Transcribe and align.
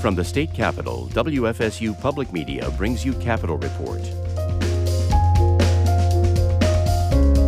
From 0.00 0.14
the 0.14 0.24
state 0.24 0.54
capitol, 0.54 1.10
WFSU 1.12 2.00
Public 2.00 2.32
Media 2.32 2.70
brings 2.70 3.04
you 3.04 3.12
Capitol 3.12 3.58
Report. 3.58 4.00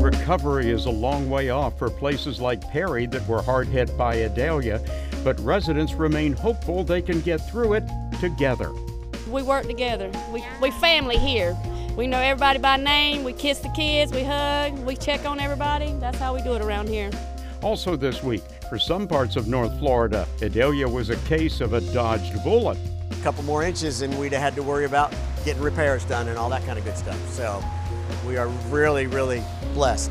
Recovery 0.03 0.69
is 0.69 0.85
a 0.85 0.91
long 0.91 1.31
way 1.31 1.49
off 1.49 1.79
for 1.79 1.89
places 1.89 2.43
like 2.43 2.61
Perry 2.71 3.07
that 3.07 3.27
were 3.27 3.41
hard 3.41 3.69
hit 3.69 3.97
by 3.97 4.23
Idalia, 4.23 4.85
but 5.25 5.41
residents 5.41 5.95
remain 5.95 6.35
hopeful 6.35 6.85
they 6.85 7.01
can 7.01 7.23
get 7.23 7.39
through 7.39 7.73
it 7.73 7.85
together. 8.21 8.71
We 9.31 9.43
work 9.43 9.67
together. 9.67 10.11
We, 10.31 10.45
we 10.61 10.73
family 10.73 11.17
here. 11.17 11.57
We 11.97 12.07
know 12.07 12.19
everybody 12.19 12.59
by 12.59 12.77
name. 12.77 13.25
We 13.25 13.33
kiss 13.33 13.61
the 13.61 13.71
kids. 13.71 14.13
We 14.13 14.25
hug. 14.25 14.79
We 14.81 14.95
check 14.95 15.25
on 15.25 15.41
everybody. 15.41 15.95
That's 16.01 16.19
how 16.19 16.35
we 16.35 16.43
do 16.43 16.53
it 16.53 16.61
around 16.61 16.91
here. 16.91 17.11
Also, 17.63 17.97
this 17.97 18.23
week, 18.23 18.45
for 18.73 18.79
some 18.79 19.07
parts 19.07 19.37
of 19.37 19.49
North 19.49 19.79
Florida, 19.79 20.27
Idalia 20.41 20.89
was 20.89 21.11
a 21.11 21.17
case 21.29 21.61
of 21.61 21.75
a 21.75 21.83
dodged 21.93 22.43
bullet. 22.43 22.79
A 23.11 23.23
couple 23.23 23.43
more 23.43 23.63
inches, 23.63 24.01
and 24.01 24.19
we'd 24.19 24.33
have 24.33 24.41
had 24.41 24.55
to 24.55 24.63
worry 24.63 24.87
about 24.87 25.13
getting 25.45 25.61
repairs 25.61 26.07
done 26.07 26.27
and 26.29 26.39
all 26.39 26.49
that 26.49 26.65
kind 26.65 26.79
of 26.79 26.85
good 26.87 26.97
stuff. 26.97 27.19
So, 27.29 27.63
we 28.27 28.39
are 28.39 28.49
really, 28.71 29.07
really 29.07 29.43
blessed. 29.75 30.11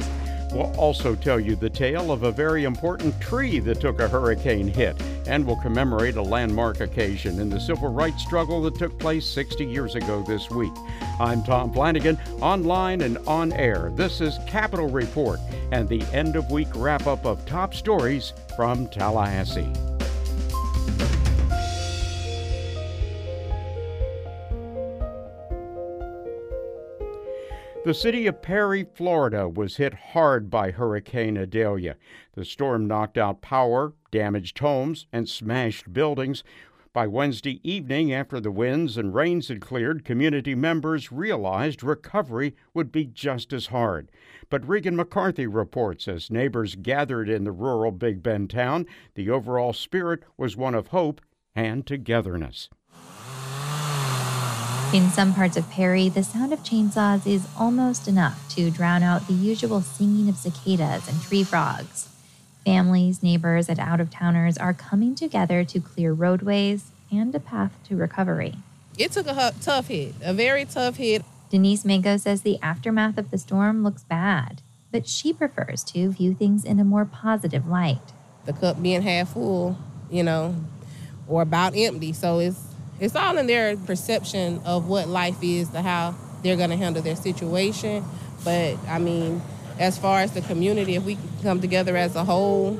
We'll 0.51 0.75
also 0.77 1.15
tell 1.15 1.39
you 1.39 1.55
the 1.55 1.69
tale 1.69 2.11
of 2.11 2.23
a 2.23 2.31
very 2.31 2.65
important 2.65 3.19
tree 3.21 3.59
that 3.59 3.79
took 3.79 3.99
a 3.99 4.07
hurricane 4.09 4.67
hit, 4.67 5.01
and 5.25 5.45
we'll 5.45 5.61
commemorate 5.61 6.17
a 6.17 6.21
landmark 6.21 6.81
occasion 6.81 7.39
in 7.39 7.49
the 7.49 7.59
civil 7.59 7.89
rights 7.89 8.21
struggle 8.21 8.61
that 8.63 8.75
took 8.75 8.97
place 8.99 9.25
60 9.25 9.65
years 9.65 9.95
ago 9.95 10.23
this 10.27 10.49
week. 10.49 10.73
I'm 11.19 11.41
Tom 11.43 11.71
Flanagan, 11.71 12.17
online 12.41 13.01
and 13.01 13.17
on 13.19 13.53
air. 13.53 13.91
This 13.95 14.19
is 14.19 14.39
Capitol 14.45 14.89
Report 14.89 15.39
and 15.71 15.87
the 15.87 16.03
end 16.11 16.35
of 16.35 16.51
week 16.51 16.67
wrap 16.75 17.07
up 17.07 17.25
of 17.25 17.45
top 17.45 17.73
stories 17.73 18.33
from 18.57 18.87
Tallahassee. 18.87 19.90
The 27.83 27.95
city 27.95 28.27
of 28.27 28.43
Perry, 28.43 28.83
Florida 28.93 29.49
was 29.49 29.77
hit 29.77 29.95
hard 29.95 30.51
by 30.51 30.69
Hurricane 30.69 31.35
Idalia. 31.35 31.95
The 32.35 32.45
storm 32.45 32.85
knocked 32.85 33.17
out 33.17 33.41
power, 33.41 33.93
damaged 34.11 34.59
homes, 34.59 35.07
and 35.11 35.27
smashed 35.27 35.91
buildings. 35.91 36.43
By 36.93 37.07
Wednesday 37.07 37.59
evening, 37.67 38.13
after 38.13 38.39
the 38.39 38.51
winds 38.51 38.99
and 38.99 39.15
rains 39.15 39.47
had 39.47 39.61
cleared, 39.61 40.05
community 40.05 40.53
members 40.53 41.11
realized 41.11 41.81
recovery 41.81 42.55
would 42.75 42.91
be 42.91 43.05
just 43.05 43.51
as 43.51 43.67
hard. 43.67 44.11
But 44.51 44.67
Regan 44.67 44.95
McCarthy 44.95 45.47
reports 45.47 46.07
as 46.07 46.29
neighbors 46.29 46.75
gathered 46.75 47.29
in 47.29 47.45
the 47.45 47.51
rural 47.51 47.91
Big 47.91 48.21
Bend 48.21 48.51
town, 48.51 48.85
the 49.15 49.31
overall 49.31 49.73
spirit 49.73 50.21
was 50.37 50.55
one 50.55 50.75
of 50.75 50.89
hope 50.89 51.19
and 51.55 51.83
togetherness. 51.83 52.69
In 54.93 55.09
some 55.09 55.33
parts 55.33 55.55
of 55.55 55.69
Perry, 55.69 56.09
the 56.09 56.21
sound 56.21 56.51
of 56.51 56.63
chainsaws 56.63 57.25
is 57.25 57.47
almost 57.57 58.09
enough 58.09 58.53
to 58.55 58.69
drown 58.69 59.03
out 59.03 59.25
the 59.25 59.33
usual 59.33 59.79
singing 59.79 60.27
of 60.27 60.35
cicadas 60.35 61.07
and 61.07 61.21
tree 61.21 61.45
frogs. 61.45 62.09
Families, 62.65 63.23
neighbors, 63.23 63.69
and 63.69 63.79
out 63.79 64.01
of 64.01 64.09
towners 64.11 64.57
are 64.57 64.73
coming 64.73 65.15
together 65.15 65.63
to 65.63 65.79
clear 65.79 66.11
roadways 66.11 66.91
and 67.09 67.33
a 67.33 67.39
path 67.39 67.71
to 67.87 67.95
recovery. 67.95 68.55
It 68.97 69.13
took 69.13 69.27
a 69.27 69.53
tough 69.61 69.87
hit, 69.87 70.13
a 70.21 70.33
very 70.33 70.65
tough 70.65 70.97
hit. 70.97 71.23
Denise 71.49 71.85
Mango 71.85 72.17
says 72.17 72.41
the 72.41 72.59
aftermath 72.61 73.17
of 73.17 73.31
the 73.31 73.37
storm 73.37 73.85
looks 73.85 74.03
bad, 74.03 74.61
but 74.91 75.07
she 75.07 75.31
prefers 75.31 75.85
to 75.85 76.11
view 76.11 76.33
things 76.33 76.65
in 76.65 76.81
a 76.81 76.83
more 76.83 77.05
positive 77.05 77.65
light. 77.65 78.11
The 78.43 78.51
cup 78.51 78.83
being 78.83 79.03
half 79.03 79.29
full, 79.29 79.77
you 80.09 80.23
know, 80.23 80.53
or 81.29 81.43
about 81.43 81.77
empty. 81.77 82.11
So 82.11 82.39
it's 82.39 82.70
it's 83.01 83.15
all 83.15 83.37
in 83.37 83.47
their 83.47 83.75
perception 83.75 84.61
of 84.63 84.87
what 84.87 85.09
life 85.09 85.37
is, 85.41 85.69
to 85.71 85.81
how 85.81 86.15
they're 86.43 86.55
going 86.55 86.69
to 86.69 86.77
handle 86.77 87.01
their 87.01 87.15
situation. 87.15 88.05
But 88.43 88.77
I 88.87 88.99
mean, 88.99 89.41
as 89.79 89.97
far 89.97 90.19
as 90.19 90.31
the 90.33 90.41
community, 90.41 90.95
if 90.95 91.03
we 91.03 91.17
come 91.41 91.59
together 91.59 91.97
as 91.97 92.15
a 92.15 92.23
whole, 92.23 92.79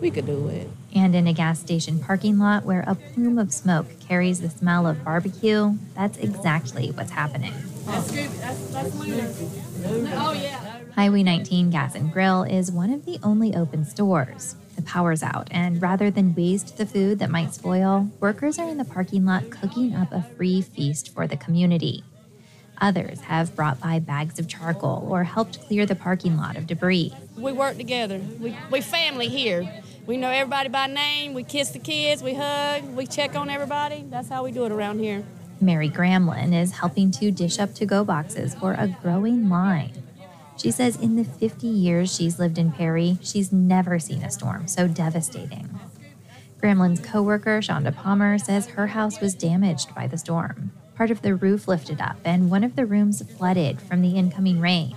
we 0.00 0.10
could 0.10 0.26
do 0.26 0.48
it. 0.48 0.68
And 0.94 1.14
in 1.14 1.26
a 1.26 1.34
gas 1.34 1.60
station 1.60 1.98
parking 1.98 2.38
lot 2.38 2.64
where 2.64 2.82
a 2.86 2.94
plume 2.94 3.38
of 3.38 3.52
smoke 3.52 3.86
carries 4.00 4.40
the 4.40 4.48
smell 4.48 4.86
of 4.86 5.04
barbecue, 5.04 5.74
that's 5.94 6.16
exactly 6.16 6.90
what's 6.92 7.10
happening. 7.10 7.52
That's, 7.84 8.10
that's, 8.10 8.66
that's 8.70 8.96
Oh, 9.00 10.32
yeah. 10.32 10.80
Highway 10.94 11.22
19 11.22 11.70
Gas 11.70 11.94
and 11.94 12.10
Grill 12.10 12.42
is 12.42 12.72
one 12.72 12.90
of 12.90 13.04
the 13.04 13.18
only 13.22 13.54
open 13.54 13.84
stores. 13.84 14.56
The 14.78 14.84
power's 14.84 15.24
out, 15.24 15.48
and 15.50 15.82
rather 15.82 16.08
than 16.08 16.36
waste 16.36 16.76
the 16.76 16.86
food 16.86 17.18
that 17.18 17.30
might 17.30 17.52
spoil, 17.52 18.08
workers 18.20 18.60
are 18.60 18.68
in 18.68 18.78
the 18.78 18.84
parking 18.84 19.24
lot 19.24 19.50
cooking 19.50 19.92
up 19.92 20.12
a 20.12 20.22
free 20.22 20.62
feast 20.62 21.12
for 21.12 21.26
the 21.26 21.36
community. 21.36 22.04
Others 22.80 23.22
have 23.22 23.56
brought 23.56 23.80
by 23.80 23.98
bags 23.98 24.38
of 24.38 24.46
charcoal 24.46 25.04
or 25.10 25.24
helped 25.24 25.60
clear 25.66 25.84
the 25.84 25.96
parking 25.96 26.36
lot 26.36 26.56
of 26.56 26.68
debris. 26.68 27.12
We 27.36 27.50
work 27.50 27.76
together. 27.76 28.20
We, 28.38 28.56
we 28.70 28.80
family 28.80 29.26
here. 29.26 29.68
We 30.06 30.16
know 30.16 30.30
everybody 30.30 30.68
by 30.68 30.86
name. 30.86 31.34
We 31.34 31.42
kiss 31.42 31.70
the 31.70 31.80
kids. 31.80 32.22
We 32.22 32.34
hug. 32.34 32.84
We 32.94 33.08
check 33.08 33.34
on 33.34 33.50
everybody. 33.50 34.04
That's 34.08 34.28
how 34.28 34.44
we 34.44 34.52
do 34.52 34.64
it 34.64 34.70
around 34.70 35.00
here. 35.00 35.24
Mary 35.60 35.90
Gramlin 35.90 36.54
is 36.54 36.70
helping 36.70 37.10
to 37.10 37.32
dish 37.32 37.58
up 37.58 37.74
to 37.74 37.84
go 37.84 38.04
boxes 38.04 38.54
for 38.54 38.74
a 38.74 38.86
growing 39.02 39.48
line. 39.48 40.04
She 40.58 40.72
says 40.72 40.96
in 40.96 41.14
the 41.14 41.24
50 41.24 41.68
years 41.68 42.14
she's 42.14 42.38
lived 42.38 42.58
in 42.58 42.72
Perry, 42.72 43.16
she's 43.22 43.52
never 43.52 43.98
seen 43.98 44.24
a 44.24 44.30
storm 44.30 44.66
so 44.66 44.88
devastating. 44.88 45.78
Gramlin's 46.60 46.98
coworker, 46.98 47.60
Shonda 47.60 47.94
Palmer, 47.94 48.36
says 48.38 48.66
her 48.66 48.88
house 48.88 49.20
was 49.20 49.34
damaged 49.34 49.94
by 49.94 50.08
the 50.08 50.18
storm. 50.18 50.72
Part 50.96 51.12
of 51.12 51.22
the 51.22 51.36
roof 51.36 51.68
lifted 51.68 52.00
up, 52.00 52.16
and 52.24 52.50
one 52.50 52.64
of 52.64 52.74
the 52.74 52.84
rooms 52.84 53.22
flooded 53.36 53.80
from 53.80 54.02
the 54.02 54.16
incoming 54.16 54.58
rain. 54.58 54.96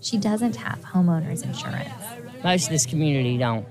She 0.00 0.18
doesn't 0.18 0.56
have 0.56 0.80
homeowners 0.80 1.44
insurance. 1.44 1.88
Most 2.42 2.64
of 2.64 2.70
this 2.70 2.86
community 2.86 3.38
don't. 3.38 3.66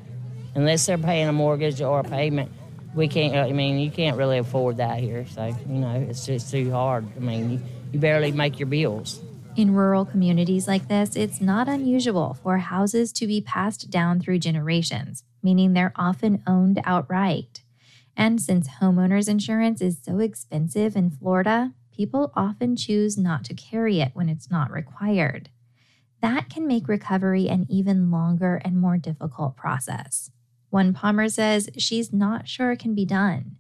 Unless 0.56 0.86
they're 0.86 0.98
paying 0.98 1.28
a 1.28 1.34
mortgage 1.34 1.82
or 1.82 2.00
a 2.00 2.04
payment, 2.04 2.50
we 2.96 3.10
can't, 3.10 3.36
I 3.36 3.52
mean, 3.52 3.80
you 3.80 3.92
can't 3.92 4.16
really 4.16 4.38
afford 4.38 4.78
that 4.78 5.00
here. 5.00 5.26
So, 5.28 5.48
you 5.48 5.80
know, 5.80 6.06
it's 6.10 6.26
just 6.26 6.50
too 6.50 6.72
hard. 6.72 7.06
I 7.18 7.20
mean, 7.20 7.52
you, 7.52 7.62
you 7.92 8.00
barely 8.00 8.32
make 8.32 8.60
your 8.60 8.68
bills. 8.68 9.20
In 9.60 9.74
rural 9.74 10.06
communities 10.06 10.70
like 10.70 10.88
this, 10.88 11.18
it's 11.18 11.42
not 11.42 11.68
unusual 11.68 12.34
for 12.42 12.60
houses 12.60 13.12
to 13.12 13.28
be 13.28 13.42
passed 13.42 13.90
down 13.90 14.22
through 14.22 14.40
generations, 14.40 15.26
meaning 15.44 15.74
they're 15.74 15.92
often 15.98 16.42
owned 16.48 16.82
outright. 16.86 17.62
And 18.16 18.42
since 18.42 18.70
homeowners 18.80 19.28
insurance 19.28 19.82
is 19.82 19.98
so 20.02 20.20
expensive 20.20 20.96
in 20.96 21.10
Florida, 21.10 21.74
people 21.94 22.32
often 22.38 22.78
choose 22.78 23.18
not 23.18 23.44
to 23.44 23.54
carry 23.54 24.00
it 24.00 24.12
when 24.14 24.30
it's 24.30 24.50
not 24.50 24.72
required. 24.72 25.50
That 26.22 26.50
can 26.50 26.66
make 26.66 26.88
recovery 26.88 27.50
an 27.50 27.66
even 27.70 28.10
longer 28.10 28.62
and 28.64 28.78
more 28.78 28.98
difficult 28.98 29.58
process. 29.58 30.32
One 30.70 30.94
Palmer 30.94 31.28
says 31.28 31.70
she's 31.78 32.14
not 32.14 32.48
sure 32.48 32.72
it 32.72 32.80
can 32.80 32.96
be 32.96 33.04
done. 33.04 33.58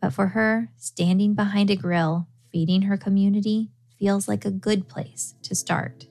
But 0.00 0.12
for 0.12 0.28
her, 0.28 0.70
standing 0.76 1.34
behind 1.34 1.72
a 1.72 1.76
grill, 1.76 2.28
feeding 2.52 2.82
her 2.82 2.96
community, 2.96 3.72
feels 4.04 4.28
like 4.28 4.44
a 4.44 4.50
good 4.50 4.86
place 4.86 5.34
to 5.42 5.54
start. 5.54 6.08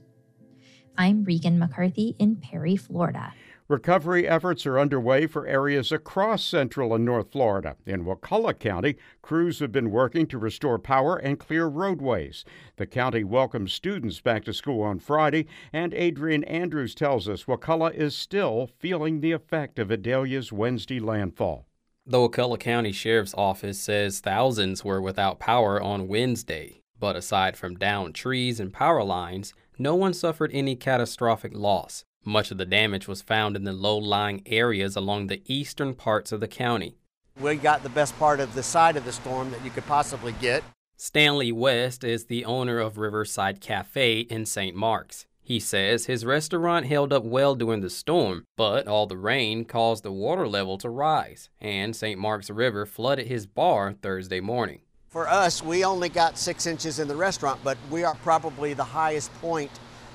I'm 0.97 1.23
Regan 1.23 1.59
McCarthy 1.59 2.15
in 2.17 2.37
Perry, 2.37 2.75
Florida. 2.75 3.35
Recovery 3.67 4.27
efforts 4.27 4.65
are 4.65 4.79
underway 4.79 5.27
for 5.27 5.45
areas 5.45 5.91
across 5.91 6.43
Central 6.43 6.95
and 6.95 7.05
North 7.05 7.31
Florida. 7.31 7.75
In 7.85 8.03
Wakulla 8.03 8.55
County, 8.55 8.95
crews 9.21 9.59
have 9.59 9.71
been 9.71 9.91
working 9.91 10.25
to 10.25 10.39
restore 10.39 10.79
power 10.79 11.17
and 11.17 11.37
clear 11.37 11.67
roadways. 11.67 12.43
The 12.77 12.87
county 12.87 13.23
welcomes 13.23 13.73
students 13.73 14.19
back 14.21 14.43
to 14.45 14.55
school 14.55 14.81
on 14.81 14.97
Friday, 14.97 15.45
and 15.71 15.93
Adrian 15.93 16.43
Andrews 16.45 16.95
tells 16.95 17.29
us 17.29 17.47
Wakulla 17.47 17.91
is 17.91 18.15
still 18.15 18.71
feeling 18.79 19.19
the 19.19 19.33
effect 19.33 19.77
of 19.77 19.91
Idalia's 19.91 20.51
Wednesday 20.51 20.99
landfall. 20.99 21.67
The 22.07 22.19
Wakulla 22.19 22.57
County 22.57 22.91
Sheriff's 22.91 23.35
Office 23.35 23.79
says 23.79 24.19
thousands 24.19 24.83
were 24.83 24.99
without 24.99 25.39
power 25.39 25.79
on 25.79 26.07
Wednesday. 26.07 26.82
But 26.99 27.15
aside 27.15 27.57
from 27.57 27.77
downed 27.77 28.15
trees 28.15 28.59
and 28.59 28.71
power 28.71 29.03
lines, 29.03 29.53
no 29.77 29.95
one 29.95 30.13
suffered 30.13 30.51
any 30.53 30.75
catastrophic 30.75 31.53
loss. 31.55 32.05
Much 32.25 32.51
of 32.51 32.57
the 32.57 32.65
damage 32.65 33.07
was 33.07 33.21
found 33.21 33.55
in 33.55 33.63
the 33.63 33.73
low 33.73 33.97
lying 33.97 34.41
areas 34.45 34.95
along 34.95 35.27
the 35.27 35.41
eastern 35.45 35.93
parts 35.93 36.31
of 36.31 36.39
the 36.39 36.47
county. 36.47 36.95
We 37.39 37.55
got 37.55 37.83
the 37.83 37.89
best 37.89 38.17
part 38.19 38.39
of 38.39 38.53
the 38.53 38.63
side 38.63 38.95
of 38.95 39.05
the 39.05 39.11
storm 39.11 39.51
that 39.51 39.63
you 39.65 39.71
could 39.71 39.85
possibly 39.85 40.33
get. 40.33 40.63
Stanley 40.95 41.51
West 41.51 42.03
is 42.03 42.25
the 42.25 42.45
owner 42.45 42.79
of 42.79 42.97
Riverside 42.97 43.59
Cafe 43.59 44.21
in 44.21 44.45
St. 44.45 44.75
Marks. 44.75 45.25
He 45.41 45.59
says 45.59 46.05
his 46.05 46.23
restaurant 46.23 46.85
held 46.85 47.11
up 47.11 47.25
well 47.25 47.55
during 47.55 47.81
the 47.81 47.89
storm, 47.89 48.45
but 48.55 48.87
all 48.87 49.07
the 49.07 49.17
rain 49.17 49.65
caused 49.65 50.03
the 50.03 50.11
water 50.11 50.47
level 50.47 50.77
to 50.77 50.89
rise, 50.89 51.49
and 51.59 51.93
St. 51.93 52.17
Marks 52.17 52.49
River 52.49 52.85
flooded 52.85 53.27
his 53.27 53.45
bar 53.45 53.91
Thursday 53.91 54.39
morning. 54.39 54.82
For 55.13 55.29
us, 55.29 55.61
we 55.61 55.85
only 55.85 56.09
got 56.09 56.39
six 56.39 56.65
inches 56.65 56.97
in 56.97 57.07
the 57.07 57.15
restaurant, 57.15 57.59
but 57.63 57.77
we 57.91 58.03
are 58.03 58.15
probably 58.23 58.73
the 58.73 58.83
highest 58.83 59.31
point 59.35 59.69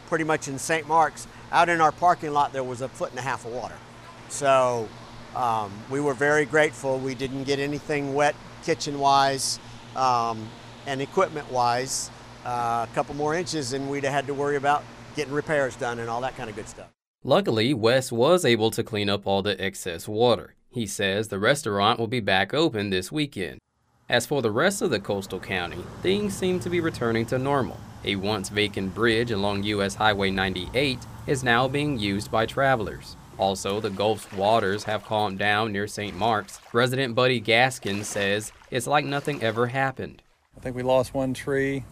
pretty 0.09 0.25
much 0.25 0.49
in 0.49 0.59
St. 0.59 0.89
Marks. 0.89 1.29
Out 1.53 1.69
in 1.69 1.81
our 1.81 1.93
parking 1.93 2.33
lot, 2.33 2.53
there 2.53 2.65
was 2.65 2.81
a 2.81 2.89
foot 2.89 3.11
and 3.11 3.19
a 3.21 3.23
half 3.23 3.47
of 3.47 3.53
water. 3.53 3.77
So 4.29 4.89
Um, 5.37 5.71
we 5.89 6.01
were 6.01 6.15
very 6.15 6.47
grateful. 6.47 6.99
We 6.99 7.15
didn't 7.15 7.45
get 7.45 7.61
anything 7.61 8.15
wet 8.15 8.35
kitchen 8.65 8.99
wise 8.99 9.61
um, 9.95 10.49
and 10.87 11.01
equipment 11.01 11.53
wise. 11.53 12.11
Uh, 12.45 12.87
a 12.91 12.95
couple 12.95 13.15
more 13.15 13.35
inches, 13.35 13.75
and 13.75 13.89
we'd 13.89 14.03
have 14.05 14.13
had 14.13 14.27
to 14.27 14.35
worry 14.35 14.57
about 14.57 14.83
getting 15.15 15.35
repairs 15.35 15.77
done 15.77 16.01
and 16.01 16.09
all 16.11 16.23
that 16.23 16.37
kind 16.37 16.51
of 16.51 16.57
good 16.57 16.69
stuff. 16.69 16.89
Luckily, 17.23 17.73
Wes 17.73 18.11
was 18.11 18.45
able 18.45 18.71
to 18.73 18.83
clean 18.83 19.09
up 19.09 19.27
all 19.27 19.43
the 19.43 19.63
excess 19.63 20.09
water. 20.09 20.55
He 20.71 20.87
says 20.87 21.29
the 21.29 21.39
restaurant 21.39 22.01
will 22.01 22.09
be 22.09 22.21
back 22.21 22.53
open 22.53 22.91
this 22.91 23.13
weekend. 23.13 23.61
As 24.11 24.25
for 24.25 24.41
the 24.41 24.51
rest 24.51 24.81
of 24.81 24.89
the 24.89 25.01
coastal 25.01 25.39
county, 25.39 25.85
things 26.01 26.33
seem 26.35 26.61
to 26.61 26.71
be 26.71 26.81
returning 26.81 27.27
to 27.27 27.39
normal. 27.39 27.79
A 28.05 28.17
once 28.17 28.49
vacant 28.49 28.95
bridge 28.95 29.31
along 29.31 29.65
US 29.65 29.97
Highway 29.97 30.31
98 30.31 30.99
is 31.27 31.45
now 31.45 31.69
being 31.69 31.99
used 31.99 32.31
by 32.31 32.47
travelers. 32.47 33.17
Also, 33.37 33.81
the 33.81 33.91
Gulf's 33.91 34.33
waters 34.33 34.85
have 34.85 35.05
calmed 35.05 35.39
down 35.39 35.73
near 35.73 35.87
St. 35.87 36.17
Mark's. 36.17 36.59
Resident 36.73 37.15
Buddy 37.15 37.39
Gaskin 37.39 38.03
says 38.03 38.51
it's 38.71 38.87
like 38.87 39.05
nothing 39.05 39.43
ever 39.43 39.67
happened. 39.67 40.23
I 40.57 40.61
think 40.61 40.75
we 40.75 40.83
lost 40.83 41.13
one 41.13 41.35
tree, 41.35 41.85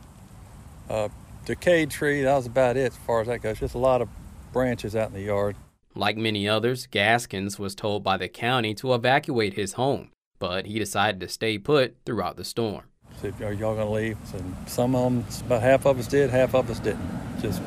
a 0.89 1.11
decayed 1.45 1.91
tree. 1.91 2.23
That 2.23 2.35
was 2.35 2.47
about 2.47 2.79
it 2.79 2.93
as 2.93 2.97
far 2.97 3.21
as 3.21 3.27
that 3.27 3.43
goes. 3.43 3.61
Just 3.61 3.75
a 3.75 3.79
lot 3.79 4.01
of 4.01 4.09
branches 4.55 4.97
out 4.97 5.09
in 5.09 5.15
the 5.15 5.21
yard. 5.21 5.55
Like 5.95 6.17
many 6.17 6.49
others, 6.49 6.87
Gaskins 6.87 7.59
was 7.59 7.75
told 7.75 8.03
by 8.03 8.17
the 8.17 8.29
county 8.29 8.75
to 8.77 8.95
evacuate 8.95 9.55
his 9.55 9.75
home, 9.75 10.11
but 10.39 10.67
he 10.67 10.79
decided 10.79 11.21
to 11.21 11.29
stay 11.29 11.59
put 11.59 11.97
throughout 12.05 12.37
the 12.37 12.45
storm. 12.45 12.85
So, 13.21 13.33
are 13.41 13.53
y'all 13.53 13.75
going 13.75 13.87
to 13.87 13.93
leave? 13.93 14.19
So 14.31 14.45
some 14.67 14.95
of 14.95 15.05
them, 15.05 15.25
about 15.47 15.63
half 15.63 15.87
of 15.87 15.99
us 15.99 16.07
did, 16.07 16.31
half 16.31 16.55
of 16.55 16.71
us 16.71 16.79
didn't. 16.81 17.09
Just 17.41 17.63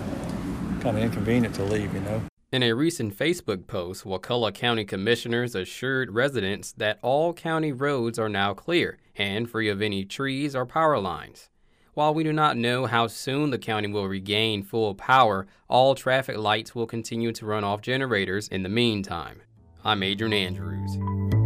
kind 0.81 0.97
of 0.97 1.03
inconvenient 1.03 1.55
to 1.55 1.63
leave, 1.63 1.93
you 1.93 2.01
know. 2.01 2.21
In 2.51 2.63
a 2.63 2.73
recent 2.73 3.15
Facebook 3.15 3.67
post, 3.67 4.05
Wakulla 4.05 4.51
County 4.51 4.83
commissioners 4.83 5.53
assured 5.53 6.11
residents 6.11 6.71
that 6.73 6.97
all 7.03 7.31
county 7.33 7.71
roads 7.71 8.17
are 8.17 8.29
now 8.29 8.55
clear 8.55 8.97
and 9.15 9.47
free 9.47 9.69
of 9.69 9.81
any 9.81 10.03
trees 10.03 10.55
or 10.55 10.65
power 10.65 10.97
lines. 10.97 11.49
While 11.93 12.13
we 12.13 12.23
do 12.23 12.33
not 12.33 12.57
know 12.57 12.85
how 12.85 13.07
soon 13.07 13.49
the 13.49 13.59
county 13.59 13.87
will 13.89 14.07
regain 14.07 14.63
full 14.63 14.95
power, 14.95 15.45
all 15.67 15.93
traffic 15.93 16.37
lights 16.37 16.73
will 16.73 16.87
continue 16.87 17.31
to 17.33 17.45
run 17.45 17.63
off 17.63 17.81
generators 17.81 18.47
in 18.47 18.63
the 18.63 18.69
meantime. 18.69 19.41
I'm 19.83 20.01
Adrian 20.01 20.33
Andrews. 20.33 21.38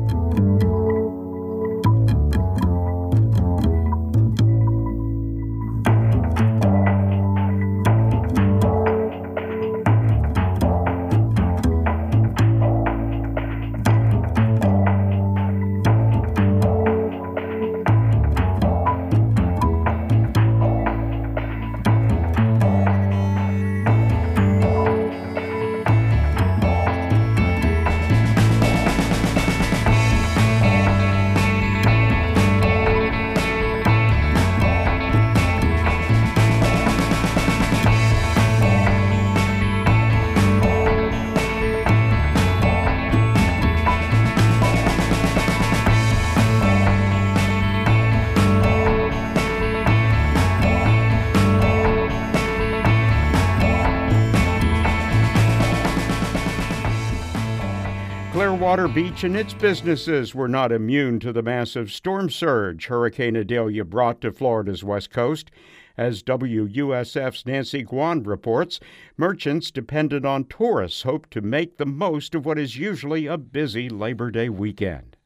Clearwater 58.74 58.96
Beach 58.96 59.24
and 59.24 59.38
its 59.38 59.54
businesses 59.54 60.34
were 60.34 60.48
not 60.48 60.72
immune 60.72 61.20
to 61.20 61.32
the 61.32 61.44
massive 61.44 61.92
storm 61.92 62.28
surge 62.32 62.88
Hurricane 62.88 63.38
Idalia 63.38 63.86
brought 63.86 64.20
to 64.22 64.32
Florida's 64.32 64.84
west 64.84 65.12
coast. 65.12 65.52
As 65.96 66.24
WUSF's 66.24 67.46
Nancy 67.46 67.84
Guan 67.84 68.26
reports, 68.26 68.80
merchants 69.16 69.70
dependent 69.70 70.26
on 70.26 70.46
tourists 70.46 71.04
hope 71.04 71.30
to 71.30 71.42
make 71.42 71.78
the 71.78 71.86
most 71.86 72.34
of 72.34 72.48
what 72.48 72.58
is 72.58 72.76
usually 72.76 73.28
a 73.28 73.38
busy 73.38 73.90
Labor 73.90 74.32
Day 74.32 74.50
weekend. 74.50 75.18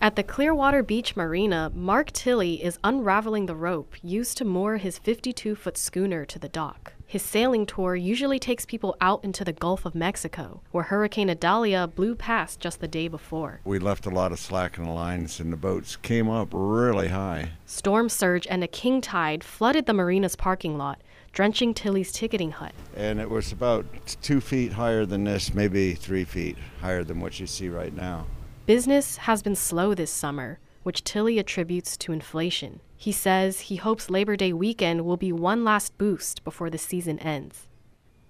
At 0.00 0.14
the 0.14 0.22
Clearwater 0.22 0.84
Beach 0.84 1.16
Marina, 1.16 1.72
Mark 1.74 2.12
Tilley 2.12 2.62
is 2.62 2.78
unraveling 2.84 3.46
the 3.46 3.56
rope 3.56 3.96
used 4.00 4.38
to 4.38 4.44
moor 4.44 4.76
his 4.76 4.96
52 4.96 5.56
foot 5.56 5.76
schooner 5.76 6.24
to 6.24 6.38
the 6.38 6.48
dock. 6.48 6.92
His 7.04 7.22
sailing 7.22 7.66
tour 7.66 7.96
usually 7.96 8.38
takes 8.38 8.64
people 8.64 8.96
out 9.00 9.24
into 9.24 9.42
the 9.42 9.52
Gulf 9.52 9.84
of 9.84 9.96
Mexico, 9.96 10.60
where 10.70 10.84
Hurricane 10.84 11.28
Idalia 11.28 11.88
blew 11.88 12.14
past 12.14 12.60
just 12.60 12.78
the 12.78 12.86
day 12.86 13.08
before. 13.08 13.60
We 13.64 13.80
left 13.80 14.06
a 14.06 14.10
lot 14.10 14.30
of 14.30 14.38
slack 14.38 14.78
in 14.78 14.84
the 14.84 14.92
lines, 14.92 15.40
and 15.40 15.52
the 15.52 15.56
boats 15.56 15.96
came 15.96 16.28
up 16.28 16.50
really 16.52 17.08
high. 17.08 17.50
Storm 17.66 18.08
surge 18.08 18.46
and 18.46 18.62
a 18.62 18.68
king 18.68 19.00
tide 19.00 19.42
flooded 19.42 19.86
the 19.86 19.94
marina's 19.94 20.36
parking 20.36 20.78
lot, 20.78 21.00
drenching 21.32 21.74
Tilley's 21.74 22.12
ticketing 22.12 22.52
hut. 22.52 22.72
And 22.94 23.18
it 23.18 23.30
was 23.30 23.50
about 23.50 23.84
two 24.22 24.40
feet 24.40 24.74
higher 24.74 25.04
than 25.04 25.24
this, 25.24 25.52
maybe 25.52 25.94
three 25.94 26.24
feet 26.24 26.56
higher 26.80 27.02
than 27.02 27.18
what 27.18 27.40
you 27.40 27.48
see 27.48 27.68
right 27.68 27.92
now. 27.92 28.26
Business 28.68 29.16
has 29.16 29.42
been 29.42 29.56
slow 29.56 29.94
this 29.94 30.10
summer, 30.10 30.58
which 30.82 31.02
Tilley 31.02 31.38
attributes 31.38 31.96
to 31.96 32.12
inflation. 32.12 32.80
He 32.98 33.12
says 33.12 33.60
he 33.60 33.76
hopes 33.76 34.10
Labor 34.10 34.36
Day 34.36 34.52
weekend 34.52 35.06
will 35.06 35.16
be 35.16 35.32
one 35.32 35.64
last 35.64 35.96
boost 35.96 36.44
before 36.44 36.68
the 36.68 36.76
season 36.76 37.18
ends. 37.20 37.66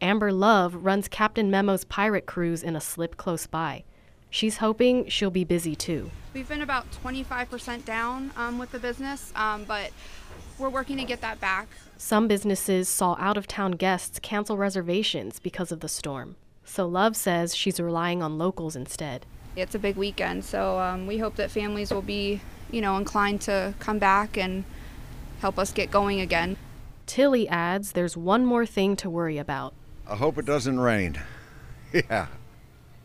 Amber 0.00 0.30
Love 0.30 0.76
runs 0.76 1.08
Captain 1.08 1.50
Memo's 1.50 1.82
pirate 1.82 2.26
cruise 2.26 2.62
in 2.62 2.76
a 2.76 2.80
slip 2.80 3.16
close 3.16 3.48
by. 3.48 3.82
She's 4.30 4.58
hoping 4.58 5.08
she'll 5.08 5.32
be 5.32 5.42
busy 5.42 5.74
too. 5.74 6.08
We've 6.32 6.48
been 6.48 6.62
about 6.62 6.86
25% 6.92 7.84
down 7.84 8.30
um, 8.36 8.58
with 8.58 8.70
the 8.70 8.78
business, 8.78 9.32
um, 9.34 9.64
but 9.64 9.90
we're 10.56 10.68
working 10.68 10.98
to 10.98 11.04
get 11.04 11.20
that 11.20 11.40
back. 11.40 11.66
Some 11.96 12.28
businesses 12.28 12.88
saw 12.88 13.16
out 13.18 13.36
of 13.36 13.48
town 13.48 13.72
guests 13.72 14.20
cancel 14.20 14.56
reservations 14.56 15.40
because 15.40 15.72
of 15.72 15.80
the 15.80 15.88
storm. 15.88 16.36
So 16.64 16.86
Love 16.86 17.16
says 17.16 17.56
she's 17.56 17.80
relying 17.80 18.22
on 18.22 18.38
locals 18.38 18.76
instead. 18.76 19.26
It's 19.56 19.74
a 19.74 19.78
big 19.78 19.96
weekend, 19.96 20.44
so 20.44 20.78
um, 20.78 21.06
we 21.06 21.18
hope 21.18 21.36
that 21.36 21.50
families 21.50 21.92
will 21.92 22.02
be, 22.02 22.40
you 22.70 22.80
know, 22.80 22.96
inclined 22.96 23.40
to 23.42 23.74
come 23.78 23.98
back 23.98 24.36
and 24.36 24.64
help 25.40 25.58
us 25.58 25.72
get 25.72 25.90
going 25.90 26.20
again. 26.20 26.56
Tilley 27.06 27.48
adds 27.48 27.92
there's 27.92 28.16
one 28.16 28.44
more 28.44 28.66
thing 28.66 28.94
to 28.96 29.10
worry 29.10 29.38
about. 29.38 29.74
I 30.06 30.16
hope 30.16 30.38
it 30.38 30.44
doesn't 30.44 30.78
rain. 30.78 31.20
yeah. 31.92 32.26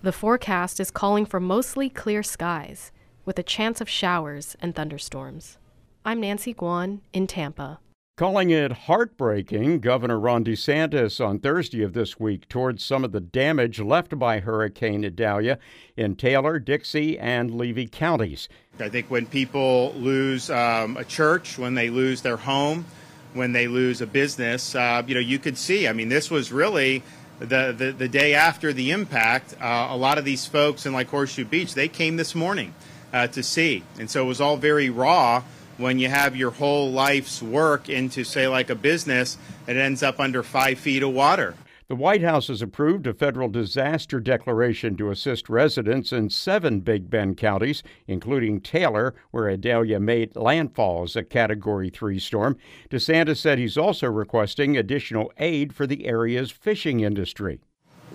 The 0.01 0.11
forecast 0.11 0.79
is 0.79 0.91
calling 0.91 1.25
for 1.25 1.39
mostly 1.39 1.89
clear 1.89 2.23
skies, 2.23 2.91
with 3.25 3.39
a 3.39 3.43
chance 3.43 3.79
of 3.79 3.89
showers 3.89 4.57
and 4.59 4.75
thunderstorms. 4.75 5.57
I'm 6.03 6.19
Nancy 6.19 6.53
Guan 6.53 6.99
in 7.13 7.27
Tampa. 7.27 7.79
Calling 8.15 8.51
it 8.51 8.71
heartbreaking, 8.71 9.79
Governor 9.79 10.19
Ron 10.19 10.43
DeSantis 10.45 11.19
on 11.19 11.39
Thursday 11.39 11.81
of 11.81 11.93
this 11.93 12.19
week 12.19 12.47
towards 12.47 12.85
some 12.85 13.03
of 13.03 13.11
the 13.11 13.19
damage 13.19 13.79
left 13.79 14.19
by 14.19 14.39
Hurricane 14.39 15.03
Idalia 15.03 15.57
in 15.97 16.15
Taylor, 16.15 16.59
Dixie, 16.59 17.17
and 17.17 17.49
Levy 17.49 17.87
counties. 17.87 18.47
I 18.79 18.89
think 18.89 19.09
when 19.09 19.25
people 19.25 19.93
lose 19.93 20.51
um, 20.51 20.95
a 20.95 21.03
church, 21.03 21.57
when 21.57 21.73
they 21.73 21.89
lose 21.89 22.21
their 22.21 22.37
home, 22.37 22.85
when 23.33 23.51
they 23.51 23.65
lose 23.65 23.99
a 23.99 24.05
business, 24.05 24.75
uh, 24.75 25.01
you 25.07 25.15
know, 25.15 25.19
you 25.19 25.39
could 25.39 25.57
see. 25.57 25.87
I 25.87 25.93
mean, 25.93 26.09
this 26.09 26.29
was 26.29 26.51
really 26.51 27.01
the, 27.39 27.73
the, 27.75 27.95
the 27.97 28.07
day 28.07 28.35
after 28.35 28.71
the 28.73 28.91
impact. 28.91 29.55
Uh, 29.59 29.87
a 29.89 29.97
lot 29.97 30.19
of 30.19 30.23
these 30.23 30.45
folks 30.45 30.85
in 30.85 30.93
like 30.93 31.09
Horseshoe 31.09 31.45
Beach, 31.45 31.73
they 31.73 31.87
came 31.87 32.17
this 32.17 32.35
morning 32.35 32.75
uh, 33.11 33.25
to 33.25 33.41
see. 33.41 33.83
And 33.97 34.07
so 34.07 34.23
it 34.23 34.27
was 34.27 34.39
all 34.39 34.57
very 34.57 34.91
raw 34.91 35.41
when 35.77 35.99
you 35.99 36.09
have 36.09 36.35
your 36.35 36.51
whole 36.51 36.91
life's 36.91 37.41
work 37.41 37.89
into, 37.89 38.23
say, 38.23 38.47
like 38.47 38.69
a 38.69 38.75
business, 38.75 39.37
it 39.67 39.75
ends 39.75 40.03
up 40.03 40.19
under 40.19 40.43
five 40.43 40.79
feet 40.79 41.03
of 41.03 41.11
water. 41.11 41.55
The 41.89 41.95
White 41.95 42.23
House 42.23 42.47
has 42.47 42.61
approved 42.61 43.05
a 43.07 43.13
federal 43.13 43.49
disaster 43.49 44.19
declaration 44.19 44.95
to 44.97 45.11
assist 45.11 45.49
residents 45.49 46.13
in 46.13 46.29
seven 46.29 46.79
Big 46.79 47.09
Bend 47.09 47.37
counties, 47.37 47.83
including 48.07 48.61
Taylor, 48.61 49.13
where 49.31 49.49
Idalia 49.49 49.99
made 49.99 50.35
landfall 50.35 51.03
as 51.03 51.15
a 51.15 51.23
Category 51.23 51.89
3 51.89 52.19
storm. 52.19 52.57
DeSantis 52.89 53.37
said 53.37 53.57
he's 53.57 53.77
also 53.77 54.07
requesting 54.07 54.77
additional 54.77 55.31
aid 55.37 55.75
for 55.75 55.85
the 55.85 56.05
area's 56.05 56.51
fishing 56.51 57.01
industry. 57.01 57.59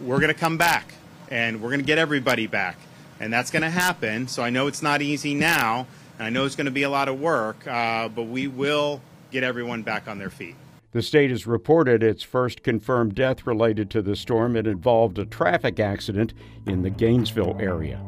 We're 0.03 0.21
going 0.21 0.33
to 0.33 0.41
come 0.41 0.57
back, 0.57 0.95
and 1.31 1.61
we're 1.61 1.69
going 1.69 1.81
to 1.81 1.87
get 1.87 1.99
everybody 1.99 2.47
back, 2.47 2.79
and 3.21 3.33
that's 3.33 3.51
going 3.51 3.63
to 3.63 3.71
happen. 3.71 4.29
So 4.29 4.43
I 4.43 4.49
know 4.49 4.67
it's 4.67 4.83
not 4.83 5.03
easy 5.03 5.35
now, 5.35 5.87
I 6.19 6.31
know 6.31 6.45
it's 6.45 6.57
going 6.57 6.65
to 6.67 6.71
be 6.71 6.83
a 6.83 6.91
lot 6.91 7.09
of 7.09 7.21
work, 7.21 7.67
uh, 7.67 8.09
but 8.09 8.25
we 8.25 8.49
will 8.49 9.01
get 9.31 9.45
everyone 9.45 9.83
back 9.83 10.09
on 10.09 10.19
their 10.19 10.31
feet. 10.31 10.57
The 10.91 11.03
state 11.03 11.31
has 11.31 11.47
reported 11.47 12.03
its 12.03 12.23
first 12.23 12.63
confirmed 12.63 13.15
death 13.15 13.47
related 13.47 13.91
to 13.91 14.03
the 14.03 14.17
storm. 14.17 14.57
It 14.57 14.67
involved 14.67 15.19
a 15.19 15.27
traffic 15.27 15.79
accident 15.79 16.33
in 16.67 16.83
the 16.83 16.91
Gainesville 16.91 17.57
area. 17.61 18.03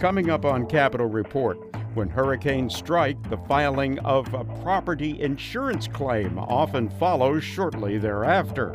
Coming 0.00 0.28
up 0.28 0.44
on 0.44 0.66
Capitol 0.66 1.06
Report, 1.06 1.56
when 1.94 2.10
hurricanes 2.10 2.74
strike, 2.74 3.30
the 3.30 3.38
filing 3.48 4.00
of 4.00 4.34
a 4.34 4.44
property 4.62 5.20
insurance 5.22 5.86
claim 5.86 6.38
often 6.38 6.90
follows 6.90 7.44
shortly 7.44 7.96
thereafter. 7.96 8.74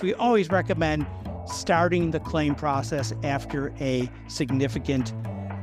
We 0.00 0.14
always 0.14 0.48
recommend 0.48 1.06
starting 1.46 2.12
the 2.12 2.20
claim 2.20 2.54
process 2.54 3.12
after 3.24 3.74
a 3.80 4.08
significant 4.28 5.12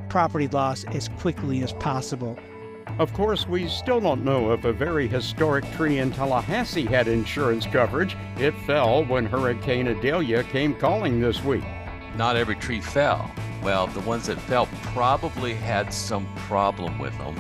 property 0.10 0.48
loss 0.48 0.84
as 0.86 1.10
quickly 1.20 1.64
as 1.64 1.74
possible. 1.74 2.38
Of 3.00 3.14
course, 3.14 3.48
we 3.48 3.68
still 3.68 4.00
don't 4.00 4.24
know 4.24 4.54
if 4.54 4.64
a 4.64 4.74
very 4.74 5.08
historic 5.08 5.70
tree 5.74 6.00
in 6.00 6.12
Tallahassee 6.12 6.86
had 6.86 7.08
insurance 7.08 7.68
coverage. 7.68 8.18
It 8.38 8.56
fell 8.66 9.06
when 9.06 9.26
Hurricane 9.26 9.88
Idalia 9.88 10.44
came 10.44 10.74
calling 10.74 11.20
this 11.20 11.44
week. 11.44 11.64
Not 12.16 12.36
every 12.36 12.56
tree 12.56 12.82
fell. 12.82 13.30
Well, 13.62 13.88
the 13.88 14.00
ones 14.00 14.28
that 14.28 14.40
fell 14.42 14.68
probably 14.94 15.54
had 15.54 15.94
some 15.94 16.28
problem 16.36 16.98
with 16.98 17.16
them. 17.18 17.36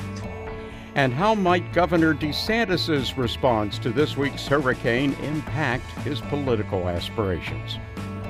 And 0.94 1.14
how 1.14 1.36
might 1.36 1.74
Governor 1.74 2.14
DeSantis' 2.14 3.18
response 3.18 3.80
to 3.80 3.90
this 3.90 4.18
week's 4.18 4.48
hurricane 4.48 5.14
impact 5.24 5.86
his 6.00 6.22
political 6.22 6.88
aspirations? 6.88 7.78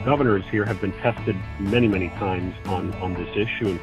Governors 0.05 0.43
here 0.51 0.65
have 0.65 0.79
been 0.79 0.93
tested 0.93 1.35
many, 1.59 1.87
many 1.87 2.09
times 2.09 2.55
on, 2.67 2.93
on 2.95 3.13
this 3.13 3.29
issue. 3.35 3.79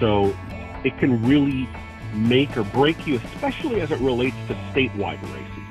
So 0.00 0.36
it 0.84 0.96
can 0.98 1.22
really 1.26 1.68
make 2.14 2.56
or 2.56 2.64
break 2.64 3.06
you, 3.06 3.16
especially 3.16 3.80
as 3.80 3.90
it 3.90 4.00
relates 4.00 4.36
to 4.48 4.54
statewide 4.72 5.22
races. 5.34 5.66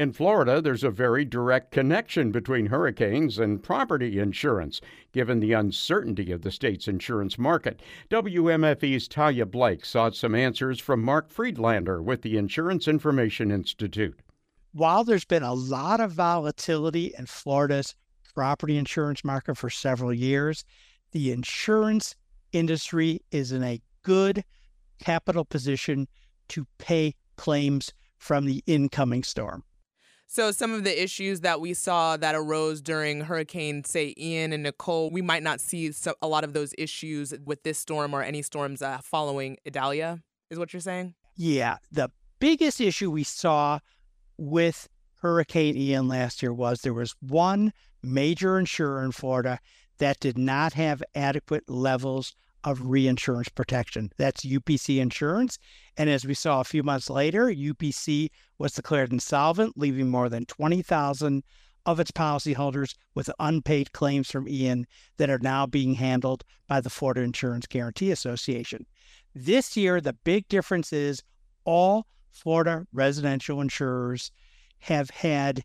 In 0.00 0.12
Florida, 0.12 0.62
there's 0.62 0.82
a 0.82 0.90
very 0.90 1.26
direct 1.26 1.72
connection 1.72 2.30
between 2.30 2.66
hurricanes 2.66 3.38
and 3.38 3.62
property 3.62 4.18
insurance, 4.18 4.80
given 5.12 5.40
the 5.40 5.52
uncertainty 5.52 6.32
of 6.32 6.40
the 6.40 6.50
state's 6.50 6.88
insurance 6.88 7.38
market. 7.38 7.82
WMFE's 8.08 9.06
Talia 9.08 9.44
Blake 9.44 9.84
sought 9.84 10.16
some 10.16 10.34
answers 10.34 10.80
from 10.80 11.02
Mark 11.02 11.28
Friedlander 11.28 12.00
with 12.00 12.22
the 12.22 12.38
Insurance 12.38 12.88
Information 12.88 13.50
Institute. 13.50 14.18
While 14.72 15.04
there's 15.04 15.26
been 15.26 15.42
a 15.42 15.52
lot 15.52 16.00
of 16.00 16.12
volatility 16.12 17.12
in 17.18 17.26
Florida's 17.26 17.94
property 18.40 18.78
insurance 18.78 19.22
market 19.22 19.54
for 19.54 19.68
several 19.68 20.14
years, 20.14 20.64
the 21.12 21.30
insurance 21.30 22.16
industry 22.52 23.20
is 23.30 23.52
in 23.52 23.62
a 23.62 23.78
good 24.02 24.42
capital 24.98 25.44
position 25.44 26.08
to 26.48 26.66
pay 26.78 27.14
claims 27.36 27.92
from 28.16 28.46
the 28.46 28.64
incoming 28.66 29.22
storm. 29.22 29.62
So, 30.26 30.52
some 30.52 30.72
of 30.72 30.84
the 30.84 31.02
issues 31.02 31.40
that 31.40 31.60
we 31.60 31.74
saw 31.74 32.16
that 32.16 32.34
arose 32.34 32.80
during 32.80 33.20
Hurricane, 33.20 33.84
say, 33.84 34.14
Ian 34.16 34.54
and 34.54 34.62
Nicole, 34.62 35.10
we 35.10 35.20
might 35.20 35.42
not 35.42 35.60
see 35.60 35.92
a 36.22 36.26
lot 36.26 36.42
of 36.42 36.54
those 36.54 36.72
issues 36.78 37.34
with 37.44 37.62
this 37.62 37.78
storm 37.78 38.14
or 38.14 38.22
any 38.22 38.40
storms 38.40 38.80
uh, 38.80 39.00
following 39.02 39.58
Idalia, 39.66 40.18
is 40.48 40.58
what 40.58 40.72
you're 40.72 40.80
saying? 40.80 41.12
Yeah. 41.36 41.76
The 41.92 42.10
biggest 42.38 42.80
issue 42.80 43.10
we 43.10 43.24
saw 43.24 43.80
with 44.38 44.88
Hurricane 45.20 45.76
Ian 45.76 46.08
last 46.08 46.42
year 46.42 46.54
was 46.54 46.80
there 46.80 46.94
was 46.94 47.14
one 47.20 47.74
major 48.02 48.58
insurer 48.58 49.04
in 49.04 49.12
Florida 49.12 49.58
that 49.98 50.20
did 50.20 50.38
not 50.38 50.72
have 50.72 51.02
adequate 51.14 51.68
levels 51.68 52.34
of 52.64 52.86
reinsurance 52.86 53.48
protection. 53.48 54.10
That's 54.16 54.44
UPC 54.44 54.98
Insurance. 54.98 55.58
And 55.96 56.10
as 56.10 56.26
we 56.26 56.34
saw 56.34 56.60
a 56.60 56.64
few 56.64 56.82
months 56.82 57.08
later, 57.08 57.46
UPC 57.46 58.28
was 58.58 58.72
declared 58.72 59.12
insolvent, 59.12 59.78
leaving 59.78 60.08
more 60.08 60.28
than 60.28 60.46
20,000 60.46 61.42
of 61.86 61.98
its 62.00 62.10
policyholders 62.10 62.94
with 63.14 63.30
unpaid 63.38 63.92
claims 63.92 64.30
from 64.30 64.48
Ian 64.48 64.86
that 65.16 65.30
are 65.30 65.38
now 65.38 65.66
being 65.66 65.94
handled 65.94 66.44
by 66.68 66.80
the 66.80 66.90
Florida 66.90 67.22
Insurance 67.22 67.66
Guarantee 67.66 68.10
Association. 68.10 68.86
This 69.34 69.76
year, 69.76 70.00
the 70.00 70.12
big 70.12 70.46
difference 70.48 70.92
is 70.92 71.22
all 71.64 72.06
Florida 72.30 72.86
residential 72.92 73.60
insurers 73.60 74.30
have 74.78 75.10
had 75.10 75.64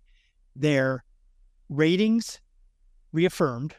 their 0.55 1.03
ratings 1.69 2.39
reaffirmed 3.11 3.75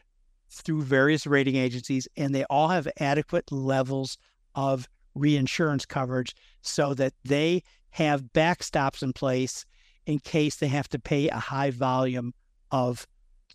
through 0.49 0.81
various 0.81 1.27
rating 1.27 1.55
agencies, 1.55 2.07
and 2.15 2.33
they 2.33 2.43
all 2.45 2.69
have 2.69 2.87
adequate 2.99 3.51
levels 3.51 4.17
of 4.55 4.87
reinsurance 5.13 5.85
coverage 5.85 6.35
so 6.61 6.93
that 6.93 7.13
they 7.23 7.61
have 7.91 8.23
backstops 8.33 9.01
in 9.01 9.13
place 9.13 9.65
in 10.05 10.19
case 10.19 10.55
they 10.55 10.67
have 10.67 10.87
to 10.87 10.99
pay 10.99 11.27
a 11.29 11.37
high 11.37 11.71
volume 11.71 12.33
of 12.71 13.07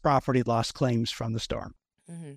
property 0.02 0.42
loss 0.42 0.72
claims 0.72 1.10
from 1.10 1.32
the 1.32 1.40
storm. 1.40 1.74
Mm-hmm. 2.10 2.32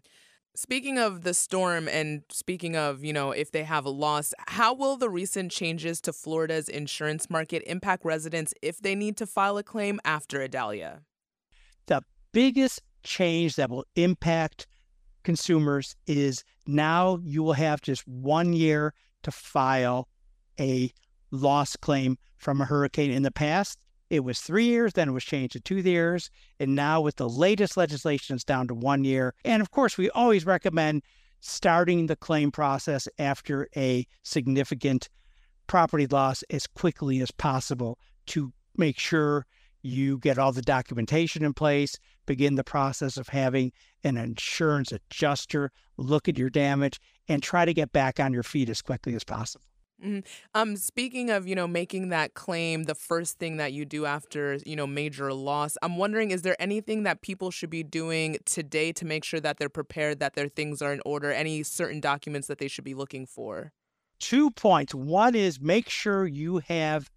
Speaking 0.55 0.97
of 0.97 1.23
the 1.23 1.33
storm 1.33 1.89
and 1.89 2.23
speaking 2.29 2.77
of, 2.77 3.03
you 3.03 3.11
know, 3.11 3.31
if 3.31 3.51
they 3.51 3.63
have 3.63 3.83
a 3.83 3.89
loss, 3.89 4.33
how 4.47 4.73
will 4.73 4.95
the 4.95 5.09
recent 5.09 5.51
changes 5.51 5.99
to 6.01 6.13
Florida's 6.13 6.69
insurance 6.69 7.29
market 7.29 7.61
impact 7.65 8.05
residents 8.05 8.53
if 8.61 8.79
they 8.79 8.95
need 8.95 9.17
to 9.17 9.25
file 9.25 9.57
a 9.57 9.63
claim 9.63 9.99
after 10.05 10.41
Idalia? 10.41 11.01
Biggest 12.35 12.81
change 13.01 13.55
that 13.55 13.69
will 13.69 13.85
impact 13.95 14.67
consumers 15.23 15.95
is 16.05 16.43
now 16.67 17.17
you 17.23 17.41
will 17.41 17.53
have 17.53 17.79
just 17.79 18.05
one 18.05 18.51
year 18.51 18.93
to 19.23 19.31
file 19.31 20.09
a 20.59 20.91
loss 21.31 21.77
claim 21.77 22.17
from 22.35 22.59
a 22.59 22.65
hurricane. 22.65 23.09
In 23.09 23.23
the 23.23 23.31
past, 23.31 23.79
it 24.09 24.25
was 24.25 24.41
three 24.41 24.65
years, 24.65 24.91
then 24.91 25.07
it 25.07 25.13
was 25.13 25.23
changed 25.23 25.53
to 25.53 25.61
two 25.61 25.77
years. 25.77 26.29
And 26.59 26.75
now, 26.75 26.99
with 26.99 27.15
the 27.15 27.29
latest 27.29 27.77
legislation, 27.77 28.35
it's 28.35 28.43
down 28.43 28.67
to 28.67 28.73
one 28.73 29.05
year. 29.05 29.33
And 29.45 29.61
of 29.61 29.71
course, 29.71 29.97
we 29.97 30.09
always 30.09 30.45
recommend 30.45 31.03
starting 31.39 32.07
the 32.07 32.17
claim 32.17 32.51
process 32.51 33.07
after 33.17 33.69
a 33.77 34.05
significant 34.23 35.07
property 35.67 36.05
loss 36.05 36.43
as 36.49 36.67
quickly 36.67 37.21
as 37.21 37.31
possible 37.31 37.97
to 38.25 38.51
make 38.75 38.99
sure 38.99 39.45
you 39.85 40.17
get 40.17 40.39
all 40.39 40.51
the 40.51 40.61
documentation 40.61 41.45
in 41.45 41.53
place, 41.53 41.97
begin 42.25 42.55
the 42.55 42.63
process 42.63 43.17
of 43.17 43.29
having 43.29 43.71
an 44.03 44.17
insurance 44.17 44.91
adjuster 44.91 45.71
look 45.97 46.27
at 46.27 46.37
your 46.37 46.49
damage, 46.49 46.99
and 47.27 47.43
try 47.43 47.65
to 47.65 47.73
get 47.73 47.91
back 47.91 48.19
on 48.19 48.33
your 48.33 48.43
feet 48.43 48.69
as 48.69 48.81
quickly 48.81 49.15
as 49.15 49.23
possible. 49.23 49.65
Mm-hmm. 50.03 50.19
Um, 50.53 50.75
speaking 50.75 51.29
of, 51.29 51.47
you 51.47 51.55
know, 51.55 51.67
making 51.67 52.09
that 52.09 52.33
claim, 52.33 52.83
the 52.83 52.95
first 52.95 53.39
thing 53.39 53.57
that 53.57 53.71
you 53.71 53.85
do 53.85 54.05
after, 54.05 54.59
you 54.65 54.75
know, 54.75 54.85
major 54.85 55.31
loss, 55.31 55.77
I'm 55.81 55.97
wondering, 55.97 56.31
is 56.31 56.41
there 56.41 56.55
anything 56.59 57.03
that 57.03 57.21
people 57.21 57.49
should 57.49 57.69
be 57.69 57.83
doing 57.83 58.37
today 58.43 58.91
to 58.91 59.05
make 59.05 59.23
sure 59.23 59.39
that 59.39 59.57
they're 59.57 59.69
prepared, 59.69 60.19
that 60.19 60.33
their 60.33 60.49
things 60.49 60.81
are 60.81 60.91
in 60.91 61.01
order, 61.05 61.31
any 61.31 61.63
certain 61.63 62.01
documents 62.01 62.47
that 62.47 62.57
they 62.57 62.67
should 62.67 62.83
be 62.83 62.93
looking 62.93 63.25
for? 63.25 63.71
Two 64.19 64.51
points. 64.51 64.93
One 64.93 65.33
is 65.35 65.61
make 65.61 65.89
sure 65.89 66.27
you 66.27 66.57
have 66.67 67.09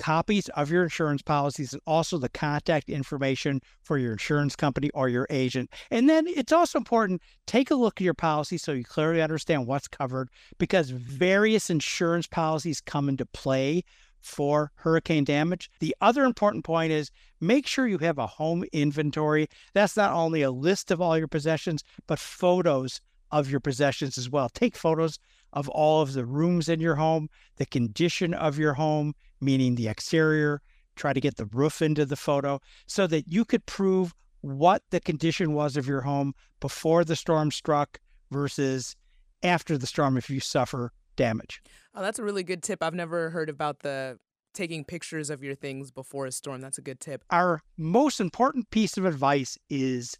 copies 0.00 0.48
of 0.50 0.70
your 0.70 0.82
insurance 0.82 1.20
policies 1.20 1.74
and 1.74 1.82
also 1.86 2.16
the 2.16 2.30
contact 2.30 2.88
information 2.88 3.60
for 3.82 3.98
your 3.98 4.12
insurance 4.12 4.56
company 4.56 4.90
or 4.94 5.10
your 5.10 5.26
agent. 5.28 5.70
And 5.90 6.08
then 6.08 6.26
it's 6.26 6.52
also 6.52 6.78
important 6.78 7.20
take 7.46 7.70
a 7.70 7.74
look 7.74 8.00
at 8.00 8.04
your 8.04 8.14
policy 8.14 8.56
so 8.56 8.72
you 8.72 8.82
clearly 8.82 9.20
understand 9.20 9.66
what's 9.66 9.88
covered 9.88 10.30
because 10.58 10.88
various 10.88 11.68
insurance 11.68 12.26
policies 12.26 12.80
come 12.80 13.10
into 13.10 13.26
play 13.26 13.84
for 14.22 14.72
hurricane 14.76 15.24
damage. 15.24 15.70
The 15.80 15.94
other 16.00 16.24
important 16.24 16.64
point 16.64 16.92
is 16.92 17.10
make 17.40 17.66
sure 17.66 17.86
you 17.86 17.98
have 17.98 18.18
a 18.18 18.26
home 18.26 18.64
inventory. 18.72 19.48
That's 19.74 19.98
not 19.98 20.12
only 20.12 20.40
a 20.40 20.50
list 20.50 20.90
of 20.90 21.02
all 21.02 21.18
your 21.18 21.28
possessions, 21.28 21.84
but 22.06 22.18
photos 22.18 23.02
of 23.30 23.50
your 23.50 23.60
possessions 23.60 24.16
as 24.16 24.30
well. 24.30 24.48
Take 24.48 24.76
photos 24.76 25.18
of 25.52 25.68
all 25.68 26.00
of 26.00 26.14
the 26.14 26.24
rooms 26.24 26.70
in 26.70 26.80
your 26.80 26.94
home, 26.94 27.28
the 27.56 27.66
condition 27.66 28.32
of 28.32 28.58
your 28.58 28.74
home, 28.74 29.14
meaning 29.40 29.74
the 29.74 29.88
exterior, 29.88 30.60
try 30.96 31.12
to 31.12 31.20
get 31.20 31.36
the 31.36 31.46
roof 31.46 31.80
into 31.82 32.04
the 32.04 32.16
photo 32.16 32.60
so 32.86 33.06
that 33.06 33.28
you 33.28 33.44
could 33.44 33.64
prove 33.66 34.14
what 34.42 34.82
the 34.90 35.00
condition 35.00 35.52
was 35.52 35.76
of 35.76 35.86
your 35.86 36.02
home 36.02 36.34
before 36.60 37.04
the 37.04 37.16
storm 37.16 37.50
struck 37.50 37.98
versus 38.30 38.96
after 39.42 39.76
the 39.76 39.86
storm 39.86 40.16
if 40.16 40.30
you 40.30 40.40
suffer 40.40 40.92
damage. 41.16 41.62
Oh, 41.94 42.02
that's 42.02 42.18
a 42.18 42.24
really 42.24 42.42
good 42.42 42.62
tip. 42.62 42.82
I've 42.82 42.94
never 42.94 43.30
heard 43.30 43.48
about 43.48 43.80
the 43.80 44.18
taking 44.52 44.84
pictures 44.84 45.30
of 45.30 45.42
your 45.42 45.54
things 45.54 45.90
before 45.90 46.26
a 46.26 46.32
storm. 46.32 46.60
That's 46.60 46.78
a 46.78 46.82
good 46.82 47.00
tip. 47.00 47.22
Our 47.30 47.62
most 47.76 48.20
important 48.20 48.70
piece 48.70 48.96
of 48.96 49.04
advice 49.04 49.58
is 49.68 50.16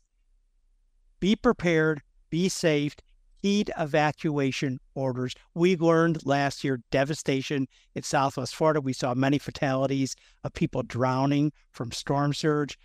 be 1.18 1.36
prepared, 1.36 2.02
be 2.30 2.48
safe, 2.48 2.96
heed 3.42 3.70
evacuation 3.78 4.78
orders. 4.94 5.34
We 5.54 5.76
learned 5.76 6.26
last 6.26 6.62
year 6.62 6.80
devastation 6.90 7.66
in 7.94 8.02
Southwest 8.02 8.54
Florida. 8.54 8.80
We 8.80 8.92
saw 8.92 9.14
many 9.14 9.38
fatalities 9.38 10.14
of 10.44 10.52
people 10.52 10.82
drowning 10.82 11.52
from 11.70 11.92
storm 11.92 12.32
surge. 12.34 12.78